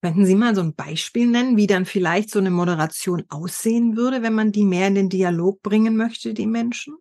Könnten 0.03 0.25
Sie 0.25 0.35
mal 0.35 0.53
so 0.53 0.59
ein 0.59 0.75
Beispiel 0.75 1.27
nennen, 1.27 1.55
wie 1.55 1.65
dann 1.65 1.85
vielleicht 1.85 2.29
so 2.29 2.39
eine 2.39 2.49
Moderation 2.49 3.23
aussehen 3.29 3.95
würde, 3.95 4.21
wenn 4.21 4.33
man 4.33 4.51
die 4.51 4.65
mehr 4.65 4.87
in 4.89 4.95
den 4.95 5.07
Dialog 5.07 5.61
bringen 5.61 5.95
möchte, 5.95 6.33
die 6.33 6.45
Menschen? 6.45 6.97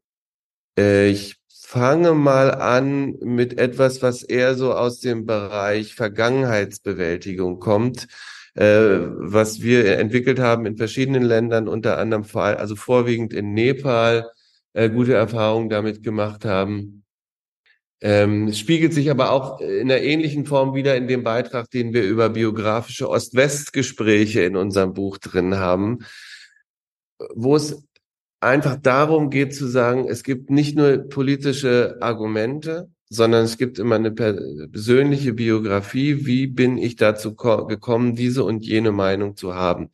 Äh, 0.79 1.09
ich 1.09 1.35
fange 1.53 2.15
mal 2.15 2.53
an 2.53 3.17
mit 3.21 3.59
etwas, 3.59 4.03
was 4.03 4.23
eher 4.23 4.55
so 4.55 4.73
aus 4.73 5.01
dem 5.01 5.27
Bereich 5.27 5.97
Vergangenheitsbewältigung 5.97 7.59
kommt, 7.59 8.07
äh, 8.55 8.99
was 9.17 9.63
wir 9.63 9.99
entwickelt 9.99 10.39
haben 10.39 10.65
in 10.65 10.77
verschiedenen 10.77 11.25
Ländern, 11.25 11.67
unter 11.67 11.99
anderem 11.99 12.23
vor, 12.23 12.45
also 12.45 12.77
vorwiegend 12.77 13.33
in 13.33 13.53
Nepal, 13.53 14.31
äh, 14.75 14.89
gute 14.89 15.15
Erfahrungen 15.15 15.71
damit 15.71 16.05
gemacht 16.05 16.45
haben. 16.45 17.02
Ähm, 18.03 18.49
es 18.49 18.59
spiegelt 18.59 18.93
sich 18.93 19.11
aber 19.13 19.31
auch 19.31 19.61
in 19.61 19.91
einer 19.91 20.01
ähnlichen 20.01 20.45
Form 20.45 20.75
wieder 20.75 20.97
in 20.97 21.07
dem 21.07 21.23
Beitrag, 21.23 21.71
den 21.71 21.95
wir 21.95 22.03
über 22.03 22.31
biografische 22.31 23.09
Ost-West-Gespräche 23.09 24.43
in 24.43 24.57
unserem 24.57 24.93
Buch 24.93 25.19
drin 25.19 25.55
haben, 25.55 26.01
wo 27.35 27.55
es 27.55 27.85
einfach 28.41 28.75
darum 28.75 29.31
geht 29.31 29.55
zu 29.55 29.69
sagen, 29.69 30.09
es 30.09 30.25
gibt 30.25 30.51
nicht 30.51 30.77
nur 30.77 31.09
politische 31.09 31.99
Argumente, 32.01 32.91
sondern 33.09 33.45
es 33.45 33.57
gibt 33.57 33.79
immer 33.79 33.95
eine 33.95 34.11
persönliche 34.11 35.33
Biografie. 35.33 36.27
Wie 36.27 36.49
bin 36.49 36.79
ich 36.79 36.97
dazu 36.97 37.37
gekommen, 37.37 38.17
diese 38.17 38.43
und 38.43 38.67
jene 38.67 38.91
Meinung 38.91 39.37
zu 39.37 39.55
haben? 39.55 39.91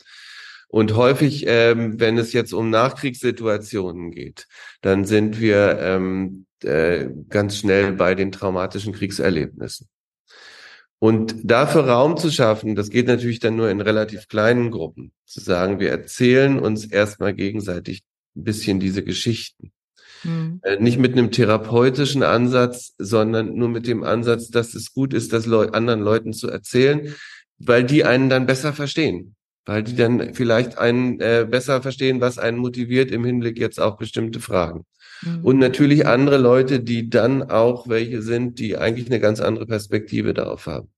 Und 0.69 0.97
häufig, 0.97 1.45
ähm, 1.47 1.99
wenn 2.01 2.17
es 2.17 2.33
jetzt 2.33 2.53
um 2.53 2.71
Nachkriegssituationen 2.71 4.13
geht, 4.13 4.47
dann 4.83 5.05
sind 5.05 5.41
wir 5.41 5.79
ähm, 5.81 6.47
äh, 6.65 7.09
ganz 7.29 7.59
schnell 7.59 7.93
bei 7.93 8.15
den 8.15 8.33
traumatischen 8.33 8.93
Kriegserlebnissen. 8.93 9.89
Und 11.01 11.37
dafür 11.45 11.87
Raum 11.87 12.17
zu 12.17 12.31
schaffen, 12.31 12.75
das 12.75 12.91
geht 12.91 13.07
natürlich 13.07 13.39
dann 13.39 13.57
nur 13.57 13.71
in 13.71 13.81
relativ 13.81 14.27
kleinen 14.27 14.71
Gruppen, 14.71 15.13
zu 15.27 15.41
sagen, 15.41 15.79
wir 15.79 15.91
erzählen 15.91 16.59
uns 16.59 16.85
erstmal 16.85 17.35
gegenseitig 17.35 18.03
ein 18.37 18.45
bisschen 18.45 18.81
diese 18.81 19.05
Geschichten. 19.05 19.73
Mhm. 20.25 20.61
Nicht 20.81 20.99
mit 20.99 21.13
einem 21.13 21.31
therapeutischen 21.31 22.25
Ansatz, 22.25 22.95
sondern 22.99 23.55
nur 23.55 23.69
mit 23.69 23.87
dem 23.87 24.03
Ansatz, 24.03 24.49
dass 24.49 24.75
es 24.75 24.93
gut 24.93 25.15
ist, 25.15 25.33
das 25.33 25.47
Leu 25.47 25.69
anderen 25.69 26.01
Leuten 26.01 26.33
zu 26.33 26.49
erzählen, 26.49 27.15
weil 27.59 27.85
die 27.85 28.05
einen 28.05 28.29
dann 28.29 28.47
besser 28.47 28.73
verstehen. 28.73 29.37
Weil 29.67 29.83
die 29.83 29.95
dann 29.95 30.35
vielleicht 30.35 30.79
einen 30.79 31.21
äh, 31.21 31.47
besser 31.49 31.83
verstehen, 31.83 32.21
was 32.21 32.39
einen 32.39 32.59
motiviert 32.59 33.11
im 33.11 33.25
Hinblick 33.25 33.59
jetzt 33.59 33.79
auf 33.79 33.99
bestimmte 33.99 34.41
Fragen. 34.41 34.87
Mhm. 35.23 35.45
Und 35.45 35.59
natürlich 35.59 36.07
andere 36.07 36.39
Leute, 36.39 36.81
die 36.81 37.09
dann 37.11 37.43
auch 37.51 37.89
welche 37.89 38.23
sind, 38.23 38.59
die 38.59 38.77
eigentlich 38.77 39.07
eine 39.07 39.21
ganz 39.21 39.41
andere 39.41 39.67
Perspektive 39.67 40.35
darauf 40.35 40.67
haben. 40.67 40.89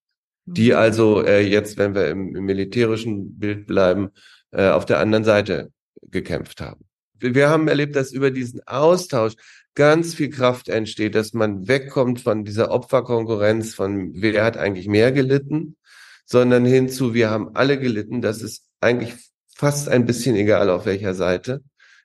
Mhm. 0.47 0.55
Die 0.55 0.75
also 0.75 1.25
äh, 1.25 1.41
jetzt, 1.41 1.79
wenn 1.79 1.95
wir 1.95 2.09
im, 2.09 2.35
im 2.37 2.45
militärischen 2.45 3.39
Bild 3.39 3.67
bleiben, 3.67 4.11
äh, 4.53 4.69
auf 4.69 4.87
der 4.87 4.99
anderen 4.99 5.25
Seite 5.25 5.73
gekämpft 6.03 6.61
haben. 6.61 6.85
Wir, 7.19 7.35
wir 7.35 7.49
haben 7.49 7.69
erlebt, 7.69 7.97
dass 7.97 8.13
über 8.13 8.31
diesen 8.31 8.61
Austausch 8.67 9.35
ganz 9.75 10.15
viel 10.15 10.31
Kraft 10.31 10.69
entsteht, 10.69 11.15
dass 11.15 11.33
man 11.33 11.69
wegkommt 11.69 12.21
von 12.21 12.45
dieser 12.45 12.71
Opferkonkurrenz 12.71 13.75
von 13.75 14.13
wer 14.15 14.45
hat 14.45 14.57
eigentlich 14.57 14.89
mehr 14.89 15.13
gelitten, 15.13 15.77
sondern 16.25 16.65
hinzu, 16.65 17.15
wir 17.15 17.31
haben 17.31 17.55
alle 17.55 17.79
gelitten, 17.79 18.21
das 18.21 18.43
ist 18.43 18.67
eigentlich 18.81 19.15
fast 19.55 19.89
ein 19.89 20.07
bisschen 20.07 20.37
egal 20.37 20.71
auf 20.71 20.87
welcher 20.87 21.15
Seite, 21.15 21.63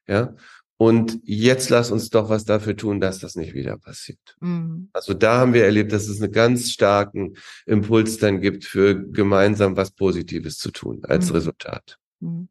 ja. 0.07 0.35
Und 0.77 1.19
jetzt 1.23 1.69
lass 1.69 1.89
uns 1.89 2.09
doch 2.09 2.29
was 2.29 2.43
dafür 2.43 2.75
tun, 2.75 2.99
dass 2.99 3.19
das 3.19 3.35
nicht 3.35 3.53
wieder 3.53 3.77
passiert. 3.77 4.35
Mhm. 4.41 4.89
Also 4.91 5.13
da 5.13 5.37
haben 5.37 5.53
wir 5.53 5.63
erlebt, 5.63 5.93
dass 5.93 6.07
es 6.07 6.21
einen 6.21 6.33
ganz 6.33 6.71
starken 6.71 7.35
Impuls 7.65 8.17
dann 8.17 8.41
gibt, 8.41 8.65
für 8.65 9.01
gemeinsam 9.09 9.77
was 9.77 9.91
Positives 9.91 10.57
zu 10.57 10.71
tun 10.71 11.01
als 11.03 11.29
mhm. 11.29 11.35
Resultat. 11.35 11.97
Mhm. 12.19 12.49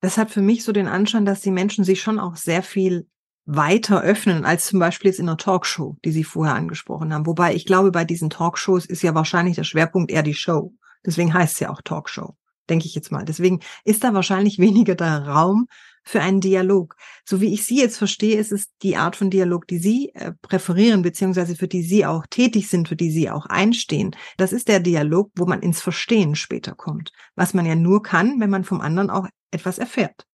Das 0.00 0.16
hat 0.16 0.30
für 0.30 0.40
mich 0.40 0.64
so 0.64 0.72
den 0.72 0.88
Anschein, 0.88 1.26
dass 1.26 1.42
die 1.42 1.50
Menschen 1.50 1.84
sich 1.84 2.00
schon 2.00 2.18
auch 2.18 2.36
sehr 2.36 2.62
viel 2.62 3.06
weiter 3.44 4.02
öffnen 4.02 4.44
als 4.44 4.66
zum 4.66 4.78
Beispiel 4.78 5.10
jetzt 5.10 5.20
in 5.20 5.28
einer 5.28 5.36
Talkshow, 5.36 5.96
die 6.04 6.12
Sie 6.12 6.24
vorher 6.24 6.54
angesprochen 6.54 7.12
haben. 7.12 7.26
Wobei 7.26 7.54
ich 7.54 7.66
glaube, 7.66 7.90
bei 7.90 8.04
diesen 8.04 8.30
Talkshows 8.30 8.86
ist 8.86 9.02
ja 9.02 9.14
wahrscheinlich 9.14 9.56
der 9.56 9.64
Schwerpunkt 9.64 10.10
eher 10.10 10.22
die 10.22 10.34
Show. 10.34 10.72
Deswegen 11.04 11.34
heißt 11.34 11.54
es 11.54 11.60
ja 11.60 11.70
auch 11.70 11.82
Talkshow, 11.82 12.36
denke 12.70 12.86
ich 12.86 12.94
jetzt 12.94 13.12
mal. 13.12 13.24
Deswegen 13.24 13.60
ist 13.84 14.04
da 14.04 14.14
wahrscheinlich 14.14 14.58
weniger 14.58 14.94
der 14.94 15.26
Raum 15.26 15.66
für 16.02 16.20
einen 16.20 16.40
Dialog. 16.40 16.96
So 17.24 17.40
wie 17.40 17.52
ich 17.52 17.64
Sie 17.64 17.78
jetzt 17.78 17.98
verstehe, 17.98 18.38
ist 18.38 18.52
es 18.52 18.66
die 18.82 18.96
Art 18.96 19.16
von 19.16 19.30
Dialog, 19.30 19.66
die 19.66 19.78
Sie 19.78 20.10
äh, 20.14 20.32
präferieren, 20.42 21.02
beziehungsweise 21.02 21.56
für 21.56 21.68
die 21.68 21.82
Sie 21.82 22.06
auch 22.06 22.26
tätig 22.28 22.68
sind, 22.68 22.88
für 22.88 22.96
die 22.96 23.10
Sie 23.10 23.30
auch 23.30 23.46
einstehen. 23.46 24.16
Das 24.36 24.52
ist 24.52 24.68
der 24.68 24.80
Dialog, 24.80 25.30
wo 25.36 25.46
man 25.46 25.62
ins 25.62 25.80
Verstehen 25.80 26.34
später 26.34 26.74
kommt. 26.74 27.12
Was 27.36 27.54
man 27.54 27.66
ja 27.66 27.74
nur 27.74 28.02
kann, 28.02 28.40
wenn 28.40 28.50
man 28.50 28.64
vom 28.64 28.80
anderen 28.80 29.10
auch 29.10 29.28
etwas 29.50 29.78
erfährt. 29.78 30.26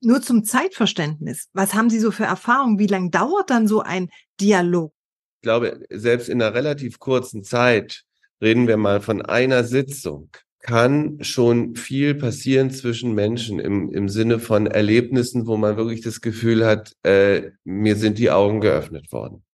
Nur 0.00 0.20
zum 0.20 0.44
Zeitverständnis. 0.44 1.48
Was 1.52 1.74
haben 1.74 1.90
Sie 1.90 2.00
so 2.00 2.10
für 2.10 2.24
Erfahrungen? 2.24 2.78
Wie 2.78 2.88
lange 2.88 3.10
dauert 3.10 3.50
dann 3.50 3.68
so 3.68 3.80
ein 3.82 4.08
Dialog? 4.40 4.92
Ich 5.36 5.42
glaube, 5.42 5.84
selbst 5.90 6.28
in 6.28 6.42
einer 6.42 6.54
relativ 6.54 6.98
kurzen 6.98 7.44
Zeit 7.44 8.02
reden 8.40 8.66
wir 8.66 8.76
mal 8.76 9.00
von 9.00 9.22
einer 9.22 9.64
Sitzung 9.64 10.30
kann 10.66 11.22
schon 11.22 11.76
viel 11.76 12.16
passieren 12.16 12.72
zwischen 12.72 13.14
Menschen 13.14 13.60
im, 13.60 13.92
im 13.92 14.08
Sinne 14.08 14.40
von 14.40 14.66
Erlebnissen, 14.66 15.46
wo 15.46 15.56
man 15.56 15.76
wirklich 15.76 16.00
das 16.00 16.20
Gefühl 16.20 16.66
hat, 16.66 16.96
äh, 17.04 17.52
mir 17.62 17.94
sind 17.94 18.18
die 18.18 18.32
Augen 18.32 18.60
geöffnet 18.60 19.12
worden. 19.12 19.44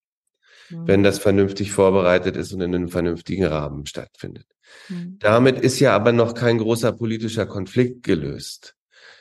Mhm. 0.71 0.89
Wenn 0.89 1.03
das 1.03 1.19
vernünftig 1.19 1.71
vorbereitet 1.71 2.35
ist 2.39 2.55
und 2.55 2.63
in 2.63 2.75
einem 2.75 2.89
vernünftigen 2.89 3.45
Rahmen 3.45 3.85
stattfindet. 3.85 4.47
Mhm. 4.89 5.19
Damit 5.19 5.61
ist 5.61 5.81
ja 5.81 5.95
aber 5.95 6.13
noch 6.13 6.33
kein 6.33 6.57
großer 6.57 6.93
politischer 6.93 7.45
Konflikt 7.45 8.05
gelöst, 8.05 8.75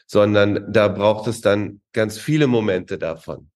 sondern 0.08 0.72
da 0.72 0.88
braucht 0.88 1.28
es 1.28 1.42
dann 1.42 1.82
ganz 1.92 2.18
viele 2.18 2.48
Momente 2.48 2.98
davon. 2.98 3.51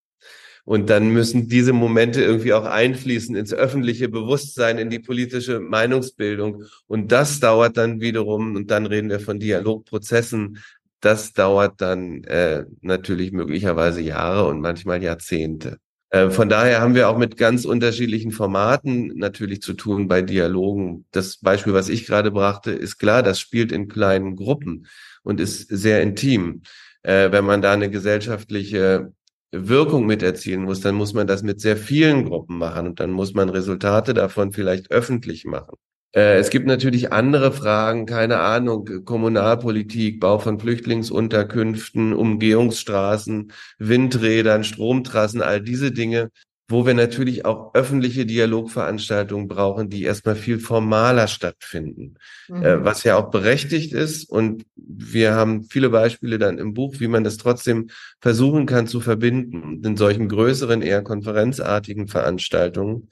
Und 0.66 0.90
dann 0.90 1.10
müssen 1.10 1.48
diese 1.48 1.74
Momente 1.74 2.24
irgendwie 2.24 2.54
auch 2.54 2.66
einfließen 2.66 3.36
ins 3.36 3.54
öffentliche 3.54 4.10
Bewusstsein, 4.10 4.80
in 4.80 4.90
die 4.90 5.00
politische 5.00 5.60
Meinungsbildung. 5.60 6.64
Und 6.88 7.12
das 7.12 7.40
dauert 7.40 7.78
dann 7.78 8.02
wiederum, 8.02 8.56
und 8.56 8.72
dann 8.72 8.88
reden 8.88 9.10
wir 9.10 9.20
von 9.20 9.40
Dialogprozessen, 9.40 10.58
das 11.02 11.34
dauert 11.34 11.82
dann 11.82 12.24
äh, 12.24 12.66
natürlich 12.82 13.32
möglicherweise 13.32 14.02
Jahre 14.02 14.48
und 14.48 14.60
manchmal 14.60 15.04
Jahrzehnte. 15.04 15.78
Äh, 16.10 16.32
von 16.32 16.50
daher 16.50 16.82
haben 16.82 16.96
wir 16.96 17.10
auch 17.10 17.18
mit 17.18 17.38
ganz 17.38 17.66
unterschiedlichen 17.66 18.32
Formaten 18.32 19.16
natürlich 19.16 19.62
zu 19.62 19.74
tun 19.74 20.08
bei 20.08 20.24
Dialogen. 20.24 21.06
Das 21.12 21.38
Beispiel, 21.38 21.74
was 21.74 21.90
ich 21.90 22.08
gerade 22.08 22.32
brachte, 22.32 22.72
ist 22.72 22.98
klar, 22.98 23.22
das 23.22 23.40
spielt 23.40 23.72
in 23.72 23.88
kleinen 23.88 24.36
Gruppen 24.36 24.88
und 25.22 25.40
ist 25.40 25.68
sehr 25.68 26.02
intim. 26.02 26.64
Äh, 27.04 27.32
wenn 27.32 27.46
man 27.46 27.62
da 27.62 27.74
eine 27.74 27.92
gesellschaftliche 27.92 29.12
Wirkung 29.52 30.06
mit 30.06 30.24
erzielen 30.24 30.64
muss, 30.64 30.82
dann 30.82 30.96
muss 30.96 31.14
man 31.14 31.28
das 31.28 31.44
mit 31.44 31.62
sehr 31.62 31.78
vielen 31.78 32.26
Gruppen 32.26 32.58
machen 32.58 32.88
und 32.88 33.00
dann 33.00 33.12
muss 33.12 33.34
man 33.34 33.50
Resultate 33.50 34.14
davon 34.14 34.52
vielleicht 34.52 34.92
öffentlich 34.92 35.46
machen. 35.46 35.76
Äh, 36.16 36.38
es 36.38 36.50
gibt 36.50 36.66
natürlich 36.66 37.12
andere 37.12 37.52
Fragen, 37.52 38.06
keine 38.06 38.40
Ahnung, 38.40 38.90
Kommunalpolitik, 39.04 40.20
Bau 40.20 40.40
von 40.40 40.60
Flüchtlingsunterkünften, 40.60 42.14
Umgehungsstraßen, 42.14 43.52
Windrädern, 43.80 44.64
Stromtrassen, 44.64 45.42
all 45.42 45.62
diese 45.62 45.92
Dinge 45.92 46.32
wo 46.68 46.86
wir 46.86 46.96
natürlich 46.96 47.46
auch 47.46 47.76
öffentliche 47.76 48.26
Dialogveranstaltungen 48.26 49.48
brauchen, 49.48 49.90
die 49.90 50.04
erstmal 50.04 50.36
viel 50.36 50.60
formaler 50.60 51.28
stattfinden, 51.28 52.16
mhm. 52.48 52.64
äh, 52.64 52.84
was 52.84 53.04
ja 53.04 53.18
auch 53.18 53.30
berechtigt 53.30 53.94
ist. 53.94 54.28
Und 54.28 54.66
wir 54.76 55.34
haben 55.34 55.66
viele 55.66 55.90
Beispiele 55.90 56.40
dann 56.40 56.58
im 56.58 56.74
Buch, 56.74 56.96
wie 57.00 57.08
man 57.08 57.24
das 57.24 57.38
trotzdem 57.38 57.90
versuchen 58.20 58.66
kann 58.66 58.88
zu 58.88 59.00
verbinden 59.00 59.84
in 59.84 59.96
solchen 59.96 60.28
größeren, 60.28 60.82
eher 60.82 61.04
konferenzartigen 61.04 62.08
Veranstaltungen, 62.08 63.10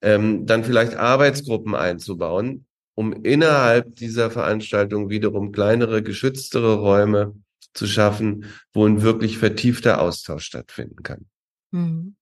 ähm, 0.00 0.46
dann 0.46 0.62
vielleicht 0.62 0.94
Arbeitsgruppen 0.94 1.74
einzubauen, 1.74 2.66
um 2.94 3.12
innerhalb 3.24 3.96
dieser 3.96 4.30
Veranstaltung 4.30 5.10
wiederum 5.10 5.50
kleinere, 5.50 6.02
geschütztere 6.02 6.76
Räume 6.76 7.34
zu 7.72 7.88
schaffen, 7.88 8.44
wo 8.72 8.86
ein 8.86 9.02
wirklich 9.02 9.38
vertiefter 9.38 10.00
Austausch 10.00 10.44
stattfinden 10.44 11.02
kann. 11.02 11.26
Mhm. 11.72 12.14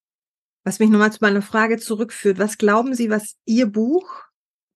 Was 0.65 0.79
mich 0.79 0.91
nochmal 0.91 1.13
zu 1.13 1.19
meiner 1.21 1.43
Frage 1.43 1.79
zurückführt. 1.79 2.39
Was 2.39 2.59
glauben 2.59 2.95
Sie, 2.95 3.11
was 3.11 3.37
Ihr 3.45 3.67
Buch 3.67 4.23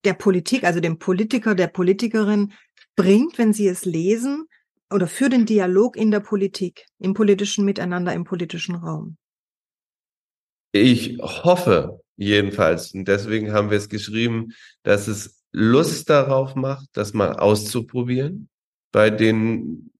der 0.04 0.14
Politik, 0.14 0.64
also 0.64 0.80
dem 0.80 0.98
Politiker, 0.98 1.54
der 1.54 1.68
Politikerin 1.68 2.52
bringt, 2.96 3.38
wenn 3.38 3.52
Sie 3.52 3.68
es 3.68 3.84
lesen 3.84 4.46
oder 4.90 5.06
für 5.06 5.28
den 5.28 5.46
Dialog 5.46 5.96
in 5.96 6.10
der 6.10 6.20
Politik, 6.20 6.86
im 6.98 7.14
politischen 7.14 7.64
Miteinander, 7.64 8.12
im 8.14 8.24
politischen 8.24 8.76
Raum? 8.76 9.16
Ich 10.72 11.18
hoffe 11.20 12.00
jedenfalls, 12.16 12.92
und 12.92 13.06
deswegen 13.06 13.52
haben 13.52 13.70
wir 13.70 13.78
es 13.78 13.88
geschrieben, 13.88 14.52
dass 14.82 15.08
es 15.08 15.42
Lust 15.52 16.10
darauf 16.10 16.54
macht, 16.54 16.88
das 16.92 17.14
mal 17.14 17.32
auszuprobieren 17.32 18.48
bei 18.92 19.10
den 19.10 19.90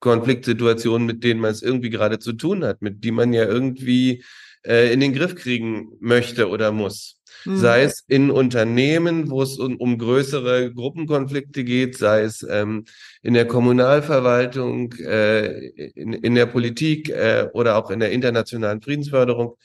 Konfliktsituationen, 0.00 1.06
mit 1.06 1.24
denen 1.24 1.40
man 1.40 1.52
es 1.52 1.62
irgendwie 1.62 1.90
gerade 1.90 2.18
zu 2.18 2.32
tun 2.32 2.64
hat, 2.64 2.82
mit 2.82 3.02
die 3.02 3.12
man 3.12 3.32
ja 3.32 3.44
irgendwie 3.44 4.24
äh, 4.66 4.92
in 4.92 5.00
den 5.00 5.12
Griff 5.12 5.34
kriegen 5.34 5.92
möchte 6.00 6.48
oder 6.48 6.72
muss. 6.72 7.20
Mhm. 7.44 7.56
Sei 7.58 7.82
es 7.82 8.04
in 8.08 8.30
Unternehmen, 8.30 9.30
wo 9.30 9.42
es 9.42 9.58
um, 9.58 9.76
um 9.76 9.98
größere 9.98 10.72
Gruppenkonflikte 10.72 11.64
geht, 11.64 11.96
sei 11.96 12.22
es 12.22 12.44
ähm, 12.48 12.84
in 13.22 13.34
der 13.34 13.46
Kommunalverwaltung, 13.46 14.92
äh, 14.94 15.66
in, 15.68 16.12
in 16.12 16.34
der 16.34 16.46
Politik 16.46 17.08
äh, 17.08 17.48
oder 17.52 17.76
auch 17.76 17.90
in 17.90 18.00
der 18.00 18.10
internationalen 18.12 18.82
Friedensförderung. 18.82 19.56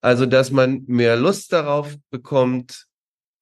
Also, 0.00 0.26
dass 0.26 0.50
man 0.50 0.84
mehr 0.86 1.16
Lust 1.16 1.52
darauf 1.52 1.94
bekommt, 2.10 2.86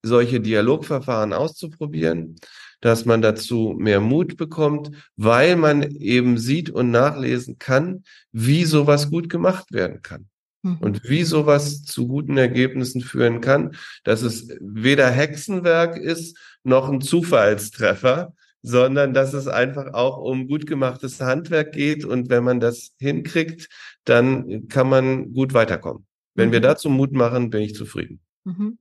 solche 0.02 0.40
Dialogverfahren 0.40 1.32
auszuprobieren, 1.32 2.36
dass 2.80 3.04
man 3.04 3.22
dazu 3.22 3.74
mehr 3.76 4.00
Mut 4.00 4.36
bekommt, 4.36 4.90
weil 5.16 5.56
man 5.56 5.82
eben 5.82 6.38
sieht 6.38 6.70
und 6.70 6.90
nachlesen 6.90 7.58
kann, 7.58 8.04
wie 8.32 8.64
sowas 8.64 9.10
gut 9.10 9.28
gemacht 9.28 9.72
werden 9.72 10.02
kann. 10.02 10.28
Mhm. 10.62 10.78
Und 10.78 11.08
wie 11.08 11.22
sowas 11.22 11.84
zu 11.84 12.08
guten 12.08 12.36
Ergebnissen 12.36 13.00
führen 13.00 13.40
kann, 13.40 13.76
dass 14.04 14.22
es 14.22 14.48
weder 14.60 15.10
Hexenwerk 15.10 15.96
ist 15.96 16.38
noch 16.64 16.88
ein 16.88 17.00
Zufallstreffer, 17.00 18.34
sondern 18.62 19.14
dass 19.14 19.34
es 19.34 19.46
einfach 19.46 19.94
auch 19.94 20.18
um 20.18 20.48
gut 20.48 20.66
gemachtes 20.66 21.20
Handwerk 21.20 21.72
geht. 21.72 22.04
Und 22.04 22.28
wenn 22.28 22.44
man 22.44 22.60
das 22.60 22.94
hinkriegt, 22.98 23.68
dann 24.04 24.68
kann 24.68 24.88
man 24.88 25.32
gut 25.32 25.54
weiterkommen. 25.54 26.06
Wenn 26.34 26.48
mhm. 26.48 26.52
wir 26.52 26.60
dazu 26.60 26.90
Mut 26.90 27.12
machen, 27.12 27.50
bin 27.50 27.62
ich 27.62 27.74
zufrieden. 27.74 28.20
Mhm. 28.44 28.78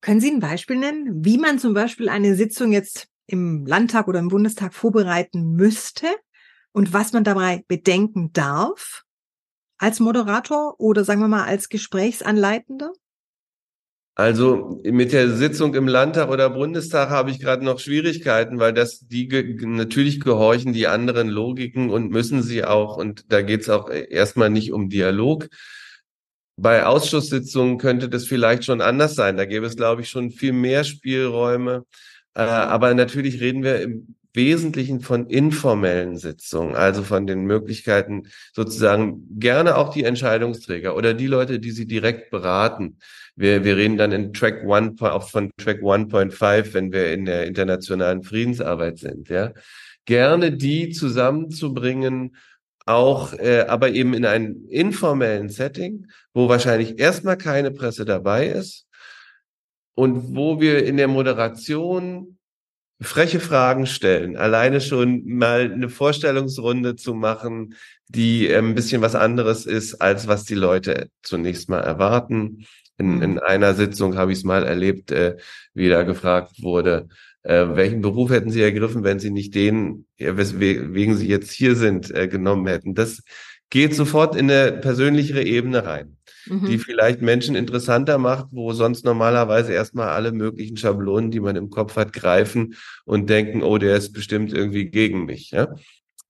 Können 0.00 0.20
Sie 0.20 0.30
ein 0.30 0.40
Beispiel 0.40 0.76
nennen, 0.76 1.24
wie 1.24 1.38
man 1.38 1.58
zum 1.58 1.74
Beispiel 1.74 2.08
eine 2.08 2.36
Sitzung 2.36 2.72
jetzt 2.72 3.08
im 3.26 3.66
Landtag 3.66 4.06
oder 4.06 4.20
im 4.20 4.28
Bundestag 4.28 4.72
vorbereiten 4.72 5.54
müsste 5.56 6.06
und 6.72 6.92
was 6.92 7.12
man 7.12 7.24
dabei 7.24 7.64
bedenken 7.66 8.32
darf 8.32 9.05
als 9.78 10.00
Moderator 10.00 10.78
oder 10.78 11.04
sagen 11.04 11.20
wir 11.20 11.28
mal 11.28 11.44
als 11.44 11.68
Gesprächsanleitender? 11.68 12.92
Also 14.14 14.80
mit 14.82 15.12
der 15.12 15.30
Sitzung 15.30 15.74
im 15.74 15.88
Landtag 15.88 16.30
oder 16.30 16.48
Bundestag 16.48 17.10
habe 17.10 17.30
ich 17.30 17.38
gerade 17.38 17.62
noch 17.62 17.78
Schwierigkeiten, 17.78 18.58
weil 18.58 18.72
das 18.72 19.00
die 19.00 19.28
natürlich 19.60 20.20
gehorchen 20.20 20.72
die 20.72 20.86
anderen 20.86 21.28
Logiken 21.28 21.90
und 21.90 22.10
müssen 22.10 22.42
sie 22.42 22.64
auch. 22.64 22.96
Und 22.96 23.30
da 23.30 23.42
geht 23.42 23.60
es 23.60 23.68
auch 23.68 23.90
erstmal 23.90 24.48
nicht 24.48 24.72
um 24.72 24.88
Dialog, 24.88 25.48
bei 26.56 26.86
Ausschusssitzungen 26.86 27.78
könnte 27.78 28.08
das 28.08 28.26
vielleicht 28.26 28.64
schon 28.64 28.80
anders 28.80 29.14
sein. 29.14 29.36
Da 29.36 29.44
gäbe 29.44 29.66
es, 29.66 29.76
glaube 29.76 30.02
ich, 30.02 30.08
schon 30.08 30.30
viel 30.30 30.52
mehr 30.52 30.84
Spielräume. 30.84 31.84
Äh, 32.34 32.42
aber 32.42 32.94
natürlich 32.94 33.40
reden 33.40 33.62
wir 33.62 33.82
im 33.82 34.15
Wesentlichen 34.36 35.00
von 35.00 35.26
informellen 35.26 36.16
Sitzungen, 36.16 36.76
also 36.76 37.02
von 37.02 37.26
den 37.26 37.44
Möglichkeiten 37.44 38.28
sozusagen 38.52 39.26
gerne 39.40 39.76
auch 39.76 39.92
die 39.92 40.04
Entscheidungsträger 40.04 40.94
oder 40.94 41.14
die 41.14 41.26
Leute, 41.26 41.58
die 41.58 41.72
sie 41.72 41.86
direkt 41.86 42.30
beraten. 42.30 42.98
Wir, 43.34 43.64
wir 43.64 43.76
reden 43.76 43.96
dann 43.96 44.12
in 44.12 44.32
Track 44.32 44.62
One 44.64 44.94
auch 45.00 45.28
von 45.28 45.50
Track 45.56 45.80
1.5, 45.80 46.74
wenn 46.74 46.92
wir 46.92 47.12
in 47.12 47.24
der 47.24 47.46
internationalen 47.46 48.22
Friedensarbeit 48.22 48.98
sind, 48.98 49.28
ja. 49.28 49.52
Gerne 50.04 50.52
die 50.52 50.90
zusammenzubringen, 50.90 52.36
auch 52.84 53.32
äh, 53.32 53.64
aber 53.66 53.90
eben 53.90 54.14
in 54.14 54.24
einem 54.24 54.66
informellen 54.68 55.48
Setting, 55.48 56.06
wo 56.32 56.48
wahrscheinlich 56.48 57.00
erstmal 57.00 57.36
keine 57.36 57.72
Presse 57.72 58.04
dabei 58.04 58.46
ist 58.46 58.86
und 59.96 60.36
wo 60.36 60.60
wir 60.60 60.84
in 60.84 60.96
der 60.96 61.08
Moderation 61.08 62.38
freche 63.00 63.40
Fragen 63.40 63.86
stellen, 63.86 64.36
alleine 64.36 64.80
schon 64.80 65.26
mal 65.26 65.70
eine 65.72 65.88
Vorstellungsrunde 65.88 66.96
zu 66.96 67.14
machen, 67.14 67.74
die 68.08 68.48
äh, 68.48 68.58
ein 68.58 68.74
bisschen 68.74 69.02
was 69.02 69.14
anderes 69.14 69.66
ist, 69.66 69.96
als 70.00 70.28
was 70.28 70.44
die 70.44 70.54
Leute 70.54 71.10
zunächst 71.22 71.68
mal 71.68 71.80
erwarten. 71.80 72.66
In, 72.98 73.20
in 73.20 73.38
einer 73.38 73.74
Sitzung 73.74 74.16
habe 74.16 74.32
ich 74.32 74.38
es 74.38 74.44
mal 74.44 74.64
erlebt, 74.64 75.10
äh, 75.12 75.36
wie 75.74 75.88
da 75.88 76.02
gefragt 76.02 76.62
wurde, 76.62 77.08
äh, 77.42 77.66
welchen 77.76 78.00
Beruf 78.00 78.30
hätten 78.30 78.50
Sie 78.50 78.62
ergriffen, 78.62 79.04
wenn 79.04 79.20
Sie 79.20 79.30
nicht 79.30 79.54
den, 79.54 80.06
ja, 80.16 80.36
weswegen 80.36 81.16
Sie 81.16 81.28
jetzt 81.28 81.52
hier 81.52 81.76
sind, 81.76 82.10
äh, 82.10 82.26
genommen 82.28 82.66
hätten? 82.66 82.94
Das 82.94 83.22
geht 83.70 83.94
sofort 83.94 84.34
in 84.34 84.50
eine 84.50 84.72
persönlichere 84.72 85.42
Ebene 85.42 85.84
rein, 85.84 86.16
mhm. 86.46 86.66
die 86.66 86.78
vielleicht 86.78 87.22
Menschen 87.22 87.54
interessanter 87.54 88.18
macht, 88.18 88.46
wo 88.50 88.72
sonst 88.72 89.04
normalerweise 89.04 89.72
erstmal 89.72 90.08
alle 90.08 90.32
möglichen 90.32 90.76
Schablonen, 90.76 91.30
die 91.30 91.40
man 91.40 91.56
im 91.56 91.70
Kopf 91.70 91.96
hat, 91.96 92.12
greifen 92.12 92.74
und 93.04 93.28
denken, 93.30 93.62
oh, 93.62 93.78
der 93.78 93.96
ist 93.96 94.12
bestimmt 94.12 94.52
irgendwie 94.52 94.86
gegen 94.86 95.24
mich. 95.24 95.50
Ja? 95.50 95.74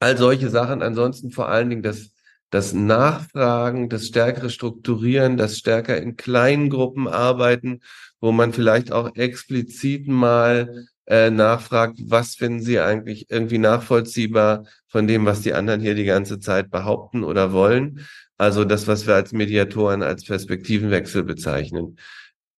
All 0.01 0.17
solche 0.17 0.51
Sachen. 0.51 0.83
Ansonsten 0.83 1.31
vor 1.31 1.49
allen 1.49 1.71
Dingen 1.71 1.83
das 1.83 2.11
das 2.51 2.73
Nachfragen, 2.73 3.89
das 3.89 4.07
stärkere 4.07 4.51
Strukturieren, 4.51 5.37
das 5.37 5.59
stärker 5.59 6.01
in 6.01 6.17
kleinen 6.17 6.71
Gruppen 6.71 7.09
arbeiten, 7.09 7.81
wo 8.21 8.33
man 8.33 8.53
vielleicht 8.53 8.93
auch 8.93 9.15
explizit 9.17 10.07
mal 10.07 10.87
äh, 11.07 11.31
nachfragt, 11.31 11.99
was 12.05 12.35
finden 12.35 12.61
Sie 12.61 12.81
eigentlich 12.81 13.31
irgendwie 13.31 13.59
nachvollziehbar 13.59 14.65
von 14.89 15.07
dem, 15.07 15.27
was 15.27 15.43
die 15.43 15.55
anderen 15.55 15.81
hier 15.81 15.95
die 15.95 16.05
ganze 16.05 16.39
Zeit 16.39 16.71
behaupten 16.71 17.25
oder 17.25 17.53
wollen. 17.53 18.07
Also 18.38 18.64
das, 18.64 18.87
was 18.87 19.07
wir 19.07 19.14
als 19.14 19.33
Mediatoren 19.33 20.03
als 20.03 20.25
Perspektivenwechsel 20.25 21.25
bezeichnen. 21.25 21.99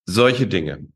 Solche 0.06 0.46
Dinge. 0.46 0.86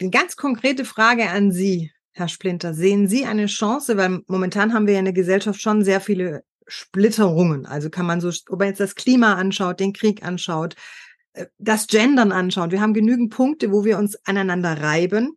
Eine 0.00 0.10
ganz 0.10 0.36
konkrete 0.36 0.84
Frage 0.84 1.28
an 1.28 1.52
Sie, 1.52 1.92
Herr 2.12 2.28
Splinter. 2.28 2.74
Sehen 2.74 3.08
Sie 3.08 3.24
eine 3.24 3.46
Chance, 3.46 3.96
weil 3.96 4.20
momentan 4.26 4.74
haben 4.74 4.86
wir 4.86 4.94
ja 4.94 4.98
in 5.00 5.06
der 5.06 5.14
Gesellschaft 5.14 5.60
schon 5.60 5.84
sehr 5.84 6.00
viele 6.00 6.44
Splitterungen. 6.66 7.66
Also 7.66 7.90
kann 7.90 8.06
man 8.06 8.20
so, 8.20 8.30
ob 8.48 8.58
man 8.58 8.68
jetzt 8.68 8.80
das 8.80 8.94
Klima 8.94 9.34
anschaut, 9.34 9.80
den 9.80 9.92
Krieg 9.92 10.22
anschaut, 10.24 10.76
äh, 11.32 11.46
das 11.58 11.86
Gendern 11.86 12.32
anschaut. 12.32 12.70
Wir 12.70 12.80
haben 12.80 12.94
genügend 12.94 13.32
Punkte, 13.32 13.72
wo 13.72 13.84
wir 13.84 13.98
uns 13.98 14.16
aneinander 14.24 14.80
reiben. 14.80 15.36